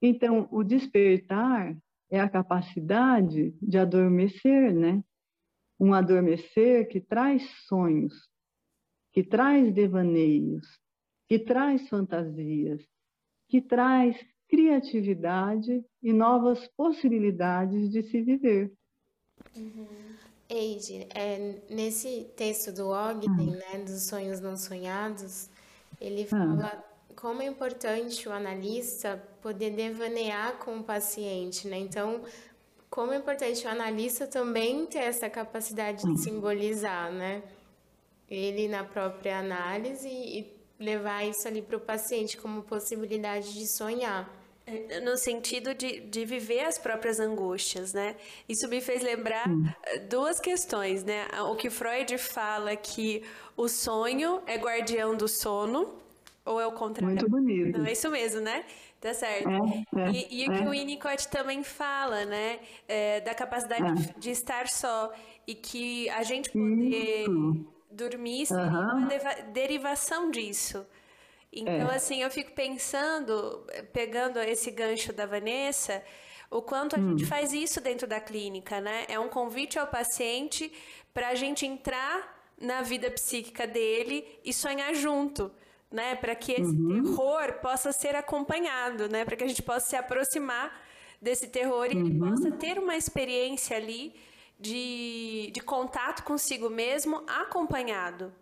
[0.01, 1.77] Então, o despertar
[2.11, 5.03] é a capacidade de adormecer, né?
[5.79, 8.29] Um adormecer que traz sonhos,
[9.13, 10.67] que traz devaneios,
[11.27, 12.87] que traz fantasias,
[13.49, 14.17] que traz
[14.49, 18.73] criatividade e novas possibilidades de se viver.
[19.57, 19.87] Uhum.
[20.49, 23.77] Eide, é, nesse texto do Ogden, ah.
[23.77, 25.51] né, dos sonhos não sonhados,
[26.01, 26.27] ele ah.
[26.27, 27.15] fala ah.
[27.17, 31.79] como é importante o analista poder devanear com o paciente, né?
[31.79, 32.23] Então,
[32.89, 36.17] como é importante o analista também ter essa capacidade de ah.
[36.17, 37.43] simbolizar, né?
[38.29, 44.31] Ele na própria análise e levar isso ali para o paciente como possibilidade de sonhar.
[44.67, 48.17] É, no sentido de, de viver as próprias angústias, né?
[48.49, 49.65] Isso me fez lembrar hum.
[49.85, 51.25] Eh, duas questões, né?
[51.49, 53.23] O que Freud fala que
[53.57, 55.95] o sonho é guardião do sono,
[56.45, 57.15] ou é o contrário?
[57.15, 57.79] Muito bonito.
[57.79, 58.65] Não, é isso mesmo, né?
[59.01, 59.49] Tá certo.
[59.49, 60.67] É, é, e, e o que é.
[60.67, 62.59] o Winnicott também fala, né?
[62.89, 64.19] É, da capacidade é.
[64.19, 65.13] de estar só.
[65.47, 67.67] E que a gente poder isso.
[67.97, 69.09] Dormir seria uhum.
[69.09, 70.87] uma derivação disso.
[71.53, 71.97] Então, é.
[71.97, 76.03] assim, eu fico pensando, pegando esse gancho da Vanessa,
[76.51, 77.11] o quanto a hum.
[77.11, 79.05] gente faz isso dentro da clínica, né?
[79.09, 80.71] É um convite ao paciente
[81.15, 85.51] para a gente entrar na vida psíquica dele e sonhar junto.
[85.89, 87.05] Né, para que esse uhum.
[87.05, 90.77] terror possa ser acompanhado, né, para que a gente possa se aproximar
[91.23, 92.07] desse terror e uhum.
[92.07, 94.13] ele possa ter uma experiência ali
[94.59, 98.33] de, de contato consigo mesmo acompanhado.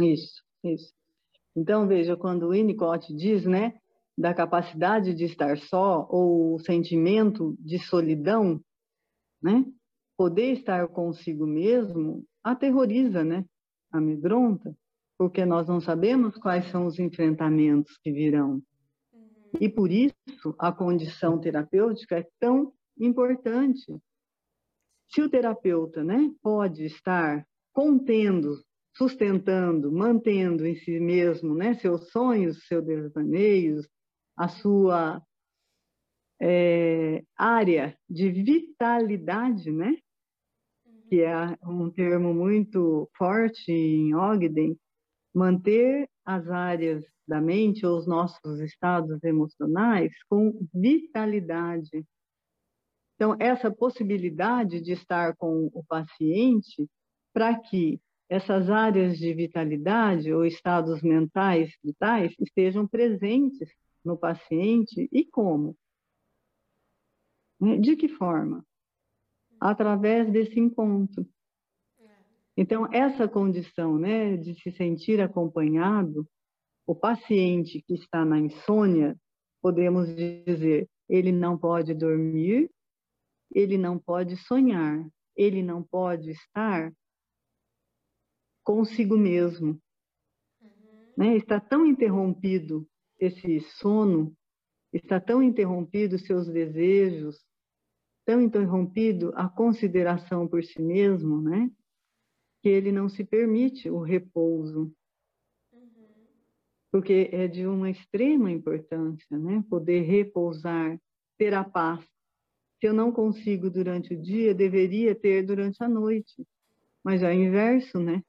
[0.00, 0.92] Isso, isso.
[1.54, 3.74] Então, veja, quando o Winnicott diz, né,
[4.16, 8.60] da capacidade de estar só, ou o sentimento de solidão,
[9.42, 9.64] né,
[10.16, 13.44] poder estar consigo mesmo aterroriza, né,
[13.90, 14.74] amedronta,
[15.18, 18.62] porque nós não sabemos quais são os enfrentamentos que virão.
[19.60, 20.14] E por isso
[20.58, 23.94] a condição terapêutica é tão importante.
[25.12, 28.56] Se o terapeuta, né, pode estar contendo
[28.94, 33.88] sustentando, mantendo em si mesmo né, seus sonhos, seus devaneios,
[34.36, 35.22] a sua
[36.40, 39.96] é, área de vitalidade, né?
[41.08, 44.78] que é um termo muito forte em Ogden,
[45.34, 52.04] manter as áreas da mente ou os nossos estados emocionais com vitalidade.
[53.22, 56.90] Então, essa possibilidade de estar com o paciente
[57.32, 63.68] para que essas áreas de vitalidade ou estados mentais vitais estejam presentes
[64.04, 65.76] no paciente e como?
[67.80, 68.66] De que forma?
[69.60, 71.24] Através desse encontro.
[72.56, 76.28] Então, essa condição né, de se sentir acompanhado,
[76.84, 79.16] o paciente que está na insônia,
[79.60, 82.68] podemos dizer, ele não pode dormir,
[83.54, 86.92] ele não pode sonhar, ele não pode estar
[88.64, 89.80] consigo mesmo.
[90.60, 91.12] Uhum.
[91.16, 91.36] Né?
[91.36, 92.88] Está tão interrompido
[93.18, 94.34] esse sono,
[94.92, 97.44] está tão interrompido seus desejos,
[98.24, 101.70] tão interrompido a consideração por si mesmo, né?
[102.62, 104.92] Que ele não se permite o repouso.
[105.72, 106.08] Uhum.
[106.90, 109.64] Porque é de uma extrema importância, né?
[109.68, 110.98] Poder repousar,
[111.36, 112.04] ter a paz.
[112.82, 116.44] Se eu não consigo durante o dia, deveria ter durante a noite.
[117.04, 118.20] Mas é inverso, né?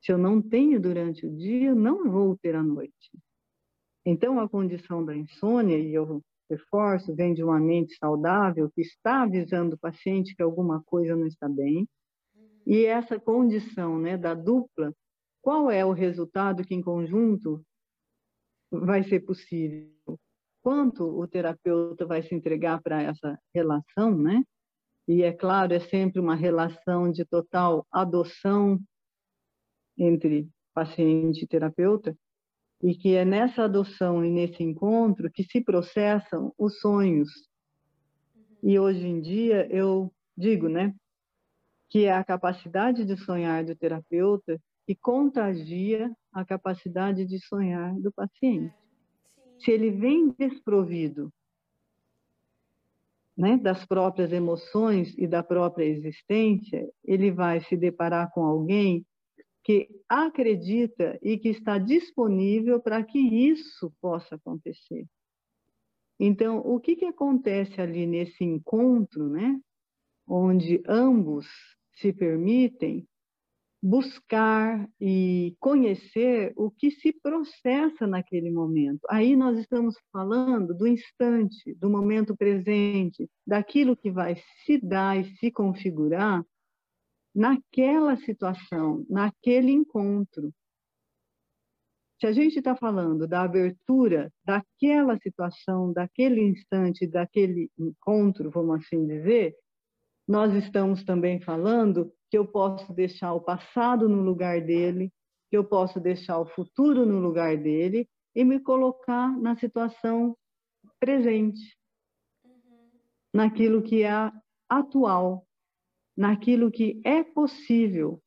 [0.00, 3.10] Se eu não tenho durante o dia, não vou ter à noite.
[4.06, 9.22] Então, a condição da insônia, e eu reforço, vem de uma mente saudável que está
[9.24, 11.88] avisando o paciente que alguma coisa não está bem.
[12.64, 14.94] E essa condição né, da dupla,
[15.42, 17.60] qual é o resultado que, em conjunto,
[18.70, 19.90] vai ser possível?
[20.62, 24.42] Quanto o terapeuta vai se entregar para essa relação, né?
[25.08, 28.78] E é claro, é sempre uma relação de total adoção
[29.98, 32.16] entre paciente e terapeuta,
[32.82, 37.28] e que é nessa adoção e nesse encontro que se processam os sonhos.
[38.62, 40.94] E hoje em dia eu digo, né,
[41.88, 48.12] que é a capacidade de sonhar do terapeuta que contagia a capacidade de sonhar do
[48.12, 48.79] paciente.
[49.60, 51.32] Se ele vem desprovido
[53.36, 59.04] né, das próprias emoções e da própria existência, ele vai se deparar com alguém
[59.62, 65.06] que acredita e que está disponível para que isso possa acontecer.
[66.18, 69.58] Então, o que, que acontece ali nesse encontro, né?
[70.26, 71.46] Onde ambos
[71.92, 73.06] se permitem
[73.82, 79.00] buscar e conhecer o que se processa naquele momento.
[79.08, 85.34] Aí nós estamos falando do instante, do momento presente, daquilo que vai se dar e
[85.36, 86.44] se configurar
[87.34, 90.52] naquela situação, naquele encontro.
[92.20, 99.06] Se a gente está falando da abertura daquela situação, daquele instante, daquele encontro, vamos assim
[99.06, 99.54] dizer,
[100.30, 105.12] nós estamos também falando que eu posso deixar o passado no lugar dele,
[105.50, 110.38] que eu posso deixar o futuro no lugar dele e me colocar na situação
[111.00, 111.76] presente,
[112.44, 112.90] uhum.
[113.34, 114.12] naquilo que é
[114.68, 115.44] atual,
[116.16, 118.22] naquilo que é possível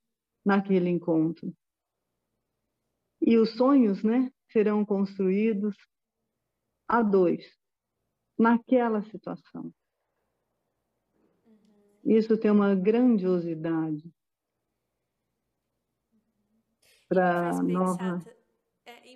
[0.46, 1.56] naquele encontro.
[3.22, 5.78] E os sonhos, né, serão construídos
[6.86, 7.46] a dois,
[8.38, 9.74] naquela situação.
[12.04, 14.04] Isso tem uma grandiosidade
[17.08, 18.22] para nova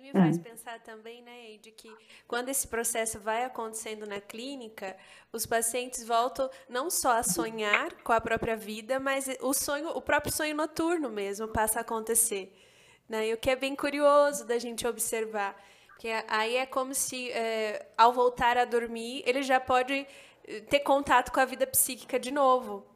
[0.08, 0.40] me faz é.
[0.40, 1.94] pensar também, né, de que
[2.26, 4.96] quando esse processo vai acontecendo na clínica,
[5.32, 10.00] os pacientes voltam não só a sonhar com a própria vida, mas o sonho, o
[10.00, 12.52] próprio sonho noturno mesmo passa a acontecer,
[13.08, 13.28] né?
[13.28, 15.56] E o que é bem curioso da gente observar,
[15.98, 20.06] que aí é como se é, ao voltar a dormir ele já pode
[20.68, 22.86] ter contato com a vida psíquica de novo.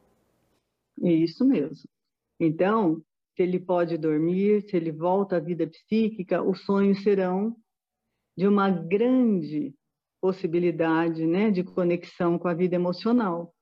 [1.01, 1.89] É isso mesmo.
[2.39, 3.01] Então,
[3.35, 7.55] se ele pode dormir, se ele volta à vida psíquica, os sonhos serão
[8.37, 9.73] de uma grande
[10.21, 13.53] possibilidade né, de conexão com a vida emocional.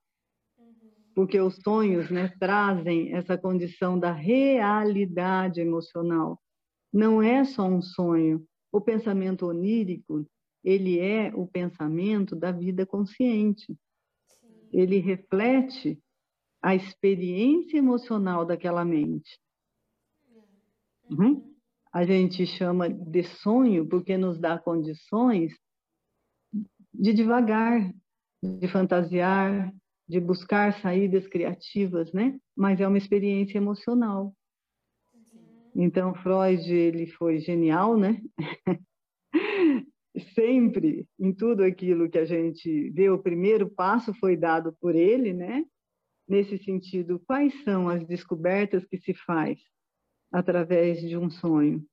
[1.14, 6.40] Porque os sonhos né, trazem essa condição da realidade emocional.
[6.94, 8.46] Não é só um sonho.
[8.72, 10.26] O pensamento onírico,
[10.64, 13.76] ele é o pensamento da vida consciente.
[14.72, 16.00] Ele reflete
[16.62, 19.40] a experiência emocional daquela mente.
[21.10, 21.52] Uhum.
[21.92, 25.54] A gente chama de sonho porque nos dá condições
[26.94, 27.94] de devagar,
[28.42, 29.74] de fantasiar,
[30.08, 32.40] de buscar saídas criativas, né?
[32.56, 34.34] Mas é uma experiência emocional.
[35.76, 38.22] Então Freud ele foi genial, né?
[40.36, 45.34] Sempre em tudo aquilo que a gente vê, o primeiro passo foi dado por ele,
[45.34, 45.66] né?
[46.28, 49.60] Nesse sentido, quais são as descobertas que se faz
[50.32, 51.86] através de um sonho.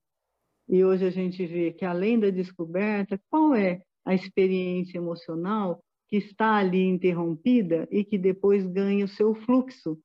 [0.68, 6.16] E hoje a gente vê que, além da descoberta, qual é a experiência emocional que
[6.16, 9.98] está ali interrompida e que depois ganha o seu fluxo,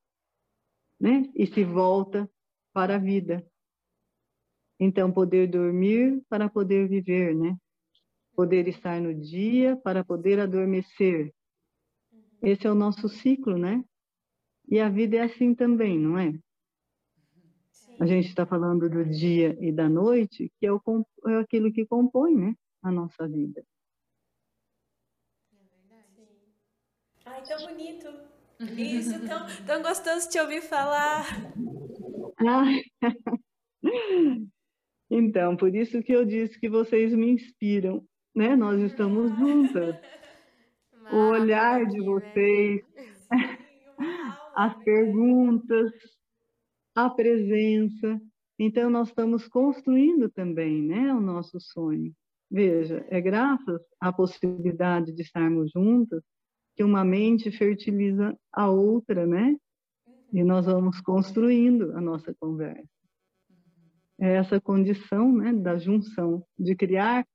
[0.99, 1.29] né?
[1.35, 2.29] E se volta
[2.73, 3.45] para a vida.
[4.79, 7.57] Então, poder dormir para poder viver, né?
[8.35, 11.31] Poder estar no dia para poder adormecer.
[12.41, 13.83] Esse é o nosso ciclo, né?
[14.67, 16.33] E a vida é assim também, não é?
[17.99, 20.81] A gente está falando do dia e da noite, que é, o,
[21.27, 23.63] é aquilo que compõe né, a nossa vida.
[25.53, 26.27] É verdade.
[27.25, 28.07] Ai, tão bonito.
[28.77, 31.25] Isso, tão, tão gostoso de te ouvir falar.
[35.15, 38.03] Então, por isso que eu disse que vocês me inspiram,
[38.35, 38.55] né?
[38.55, 39.95] Nós estamos juntas.
[41.11, 42.81] o olhar de vocês,
[44.55, 45.91] as perguntas,
[46.95, 48.19] a presença.
[48.57, 52.13] Então, nós estamos construindo também né, o nosso sonho.
[52.49, 56.23] Veja, é graças à possibilidade de estarmos juntas
[56.75, 59.55] que uma mente fertiliza a outra, né?
[60.31, 62.87] E nós vamos construindo a nossa conversa.
[64.19, 67.25] É essa condição né, da junção, de criar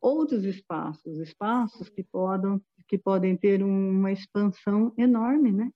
[0.00, 5.70] outros espaços, espaços que, podem que podem ter uma expansão enorme, né?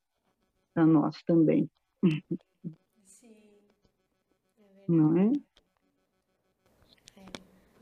[0.74, 1.70] Para nós também.
[3.04, 3.34] Sim.
[4.58, 5.32] É Não é?
[7.16, 7.24] é?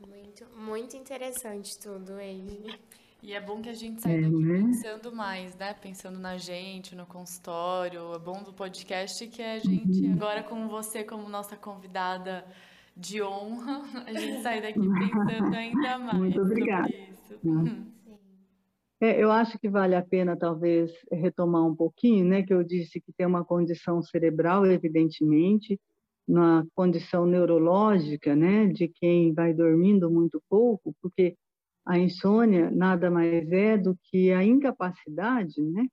[0.07, 2.79] Muito, muito interessante tudo, Amy.
[3.23, 4.67] E é bom que a gente saia daqui uhum.
[4.67, 5.75] pensando mais, né?
[5.75, 8.13] Pensando na gente, no consultório.
[8.15, 10.13] É bom do podcast que a gente, uhum.
[10.13, 12.43] agora com você como nossa convidada
[13.01, 16.17] de honra, a gente sai daqui pensando ainda mais.
[16.17, 16.89] Muito obrigada.
[19.01, 22.43] É, eu acho que vale a pena, talvez, retomar um pouquinho, né?
[22.43, 25.79] Que eu disse que tem uma condição cerebral, evidentemente,
[26.27, 28.67] na condição neurológica, né?
[28.67, 31.35] De quem vai dormindo muito pouco, porque
[31.85, 35.87] a insônia nada mais é do que a incapacidade né,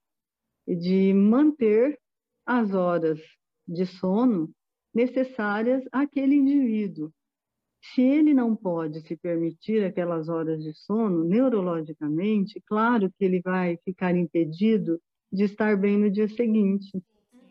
[0.67, 1.99] de manter
[2.45, 3.19] as horas
[3.67, 4.51] de sono
[4.99, 7.13] necessárias àquele indivíduo.
[7.81, 13.79] Se ele não pode se permitir aquelas horas de sono, neurologicamente, claro que ele vai
[13.85, 15.01] ficar impedido
[15.33, 16.91] de estar bem no dia seguinte,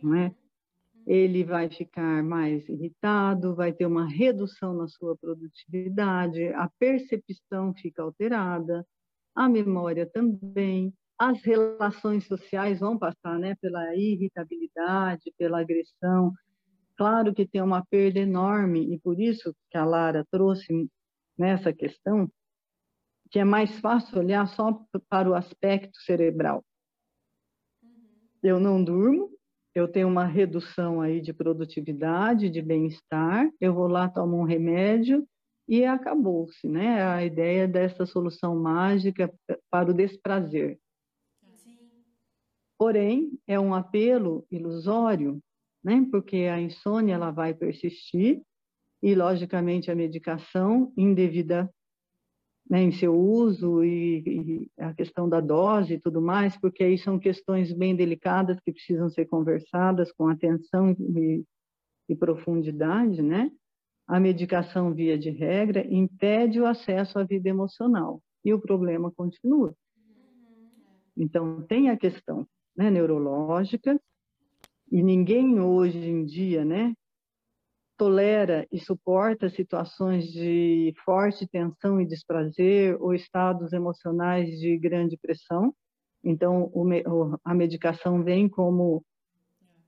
[0.03, 0.35] não é?
[1.05, 8.03] ele vai ficar mais irritado, vai ter uma redução na sua produtividade, a percepção fica
[8.03, 8.85] alterada,
[9.33, 16.33] a memória também, as relações sociais vão passar né, pela irritabilidade, pela agressão.
[16.97, 20.89] Claro que tem uma perda enorme, e por isso que a Lara trouxe
[21.37, 22.29] nessa questão,
[23.29, 26.65] que é mais fácil olhar só para o aspecto cerebral.
[28.41, 29.29] Eu não durmo,
[29.75, 35.27] eu tenho uma redução aí de produtividade, de bem-estar, eu vou lá, tomo um remédio
[35.67, 37.03] e acabou-se, né?
[37.03, 39.31] A ideia dessa solução mágica
[39.69, 40.79] para o desprazer.
[41.57, 41.77] Sim.
[42.75, 45.39] Porém, é um apelo ilusório,
[45.87, 46.05] né?
[46.11, 48.41] Porque a insônia ela vai persistir
[49.01, 51.73] e, logicamente, a medicação indevida
[52.69, 56.97] né, em seu uso e, e, a questão da dose e tudo mais, porque aí
[56.97, 61.45] são questões bem delicadas que precisam ser conversadas com atenção e,
[62.09, 63.49] e profundidade, né?
[64.05, 69.73] A medicação, via de regra, impede o acesso à vida emocional e o problema continua.
[71.15, 73.97] Então, tem a questão né, neurológica,
[74.91, 76.93] e ninguém hoje em dia, né,
[77.97, 85.73] tolera e suporta situações de forte tensão e desprazer ou estados emocionais de grande pressão.
[86.23, 86.71] Então,
[87.43, 89.03] a medicação vem como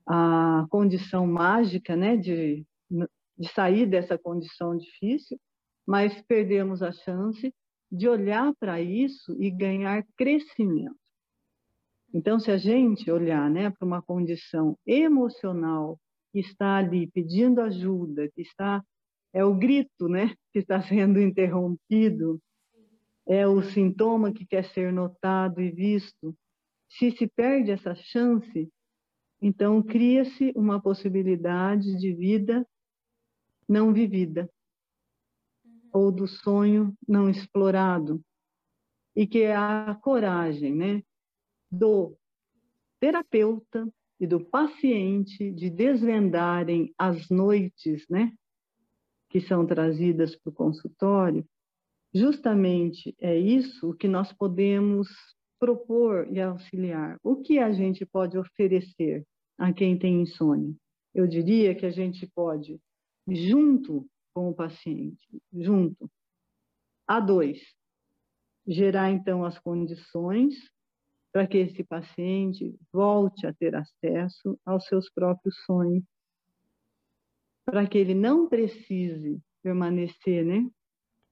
[0.06, 2.66] a condição mágica, né, de,
[3.38, 5.38] de sair dessa condição difícil,
[5.86, 7.54] mas perdemos a chance
[7.90, 10.99] de olhar para isso e ganhar crescimento.
[12.12, 15.98] Então, se a gente olhar né, para uma condição emocional
[16.32, 18.82] que está ali pedindo ajuda, que está
[19.32, 22.40] é o grito, né, que está sendo interrompido,
[23.26, 26.36] é o sintoma que quer ser notado e visto.
[26.88, 28.68] Se se perde essa chance,
[29.40, 32.66] então cria-se uma possibilidade de vida
[33.68, 34.50] não vivida
[35.92, 38.20] ou do sonho não explorado
[39.14, 41.02] e que é a coragem, né,
[41.70, 42.16] do
[42.98, 48.32] terapeuta e do paciente de desvendarem as noites, né,
[49.30, 51.46] que são trazidas para o consultório,
[52.12, 55.08] justamente é isso que nós podemos
[55.58, 57.18] propor e auxiliar.
[57.22, 59.24] O que a gente pode oferecer
[59.56, 60.74] a quem tem insônia?
[61.14, 62.80] Eu diria que a gente pode,
[63.28, 66.10] junto com o paciente, junto,
[67.06, 67.60] a dois,
[68.66, 70.54] gerar então as condições
[71.32, 76.04] para que esse paciente volte a ter acesso aos seus próprios sonhos,
[77.64, 80.68] para que ele não precise permanecer né,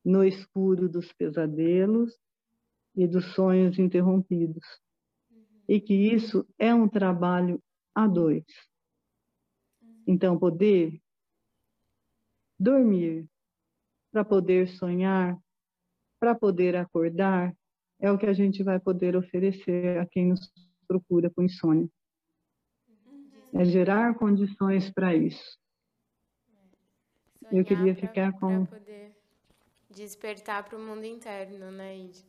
[0.04, 2.16] no escuro dos pesadelos
[2.94, 4.64] e dos sonhos interrompidos.
[5.68, 7.62] E que isso é um trabalho
[7.94, 8.44] a dois.
[10.06, 11.00] Então, poder
[12.58, 13.28] dormir,
[14.10, 15.38] para poder sonhar,
[16.18, 17.54] para poder acordar,
[18.00, 20.40] é o que a gente vai poder oferecer a quem nos
[20.86, 21.88] procura com insônia.
[23.52, 25.58] É gerar condições para isso.
[27.50, 28.66] eu queria ficar com.
[28.66, 29.16] Para poder
[29.90, 32.24] despertar para o mundo interno, né, Ide?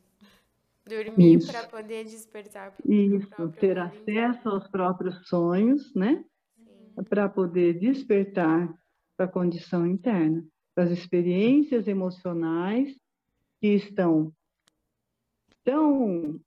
[0.86, 6.24] Dormir para poder despertar para Isso, ter acesso aos próprios sonhos, né?
[7.08, 8.74] Para poder despertar
[9.16, 10.44] para a condição interna,
[10.74, 12.96] para as experiências emocionais
[13.60, 14.32] que estão
[15.64, 16.40] tão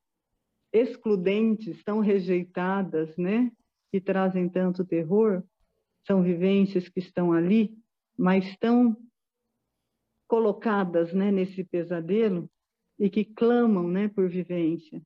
[0.72, 3.52] excludentes, tão rejeitadas, né?
[3.92, 5.44] Que trazem tanto terror,
[6.06, 7.78] são vivências que estão ali,
[8.18, 8.98] mas estão
[10.28, 12.50] colocadas, né, nesse pesadelo
[12.98, 15.02] e que clamam, né, por vivência,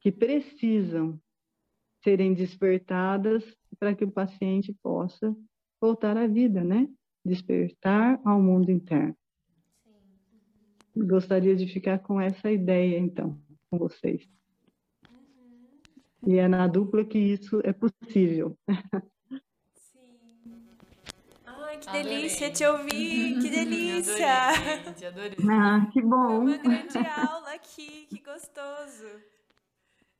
[0.00, 1.20] que precisam
[2.02, 3.44] serem despertadas
[3.78, 5.36] para que o paciente possa
[5.80, 6.88] voltar à vida, né?
[7.24, 9.16] Despertar ao mundo interno.
[10.96, 13.38] Gostaria de ficar com essa ideia, então,
[13.70, 14.26] com vocês.
[16.26, 18.56] E é na dupla que isso é possível.
[19.74, 20.18] Sim.
[21.44, 22.02] Ai, que adorei.
[22.02, 24.48] delícia te ouvir, que delícia!
[24.48, 25.36] Adorei, gente, adorei.
[25.50, 26.46] Ah, que bom!
[26.46, 29.06] Foi uma grande aula aqui, que gostoso!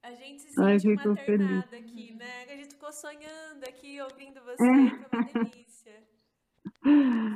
[0.03, 1.73] A gente se sentiu maternada feliz.
[1.73, 2.45] aqui, né?
[2.45, 4.91] A gente ficou sonhando aqui, ouvindo você, é.
[4.91, 5.93] foi uma delícia.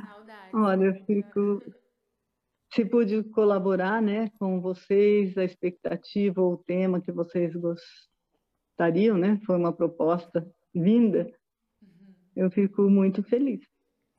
[0.07, 0.49] Saudade.
[0.53, 1.61] Olha, eu fico
[2.73, 9.39] se pude colaborar né, com vocês, a expectativa ou o tema que vocês gostariam, né?
[9.45, 11.29] Foi uma proposta vinda.
[11.81, 12.13] Uhum.
[12.35, 13.59] Eu fico muito feliz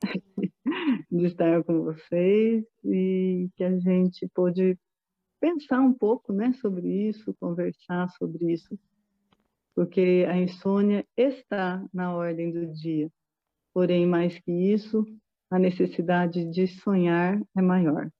[1.11, 4.77] de estar com vocês e que a gente pôde
[5.39, 8.79] pensar um pouco né, sobre isso, conversar sobre isso,
[9.75, 13.09] porque a insônia está na ordem do dia.
[13.73, 15.03] Porém, mais que isso,
[15.49, 18.11] a necessidade de sonhar é maior.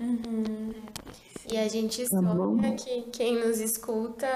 [0.00, 0.72] Uhum.
[1.50, 4.26] E a gente tá sonha que quem nos escuta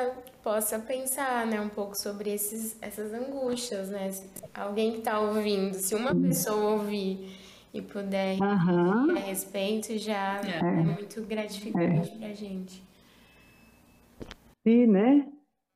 [0.43, 4.11] possa pensar, né, um pouco sobre esses, essas angústias, né?
[4.55, 7.37] Alguém que está ouvindo, se uma pessoa ouvir
[7.73, 9.17] e puder uhum.
[9.17, 12.19] a respeito, já é, é muito gratificante é.
[12.19, 12.83] para a gente.
[14.65, 15.27] E, né,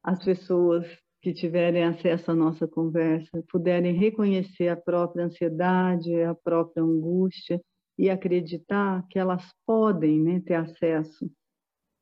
[0.02, 0.86] as pessoas
[1.22, 7.60] que tiverem acesso à nossa conversa puderem reconhecer a própria ansiedade, a própria angústia
[8.00, 11.30] e acreditar que elas podem né, ter acesso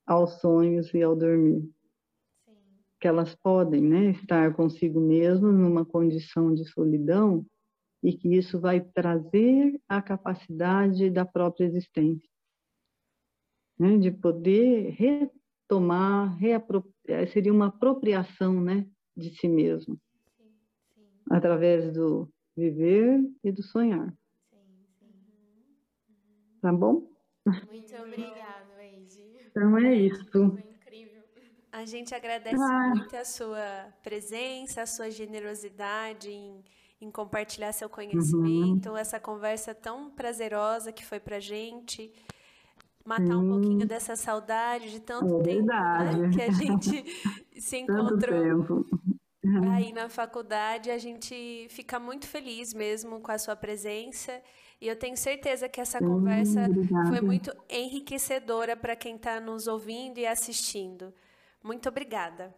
[0.06, 1.68] aos sonhos e ao dormir.
[2.44, 2.54] Sim.
[3.00, 7.44] Que elas podem né, estar consigo mesmas numa condição de solidão
[8.00, 12.30] e que isso vai trazer a capacidade da própria existência.
[13.76, 16.38] Né, de poder retomar,
[17.08, 18.86] eh, seria uma apropriação né,
[19.16, 19.98] de si mesmo,
[20.36, 20.44] sim,
[20.94, 21.06] sim.
[21.28, 24.16] através do viver e do sonhar.
[26.68, 27.02] Tá bom?
[27.46, 29.22] Muito obrigada, Eide.
[29.46, 30.22] Então é isso.
[30.30, 31.22] Foi incrível.
[31.72, 32.92] A gente agradece ah.
[32.94, 36.62] muito a sua presença, a sua generosidade em,
[37.00, 38.98] em compartilhar seu conhecimento, uhum.
[38.98, 42.12] essa conversa tão prazerosa que foi pra gente.
[43.02, 47.02] Matar um pouquinho dessa saudade de tanto é tempo né, que a gente
[47.58, 48.84] se encontrou
[49.72, 50.90] aí na faculdade.
[50.90, 54.42] A gente fica muito feliz mesmo com a sua presença
[54.80, 59.66] e eu tenho certeza que essa conversa hum, foi muito enriquecedora para quem está nos
[59.66, 61.12] ouvindo e assistindo.
[61.62, 62.54] Muito obrigada.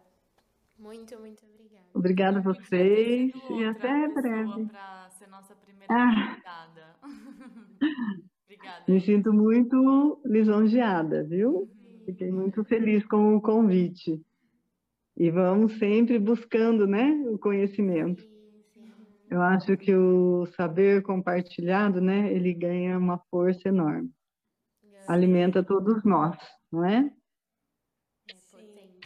[0.77, 1.85] Muito, muito obrigada.
[1.93, 4.65] Obrigada a vocês e até breve.
[4.67, 6.27] Para ser nossa primeira ah.
[6.27, 6.95] convidada.
[8.45, 8.83] obrigada.
[8.87, 11.51] Me sinto muito lisonjeada, viu?
[11.51, 12.01] Uhum.
[12.05, 14.21] Fiquei muito feliz com o convite.
[15.17, 18.23] E vamos sempre buscando, né, o conhecimento.
[19.31, 24.11] Eu acho que o saber compartilhado, né, ele ganha uma força enorme.
[25.07, 26.37] Alimenta todos nós,
[26.69, 27.09] não é?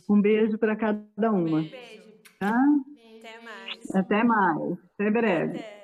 [0.09, 1.59] Um beijo para cada uma.
[1.59, 2.03] Um beijo.
[2.39, 2.55] Tá?
[3.19, 3.95] Até mais.
[3.95, 4.77] Até mais.
[4.95, 5.59] Até breve.
[5.59, 5.74] Até.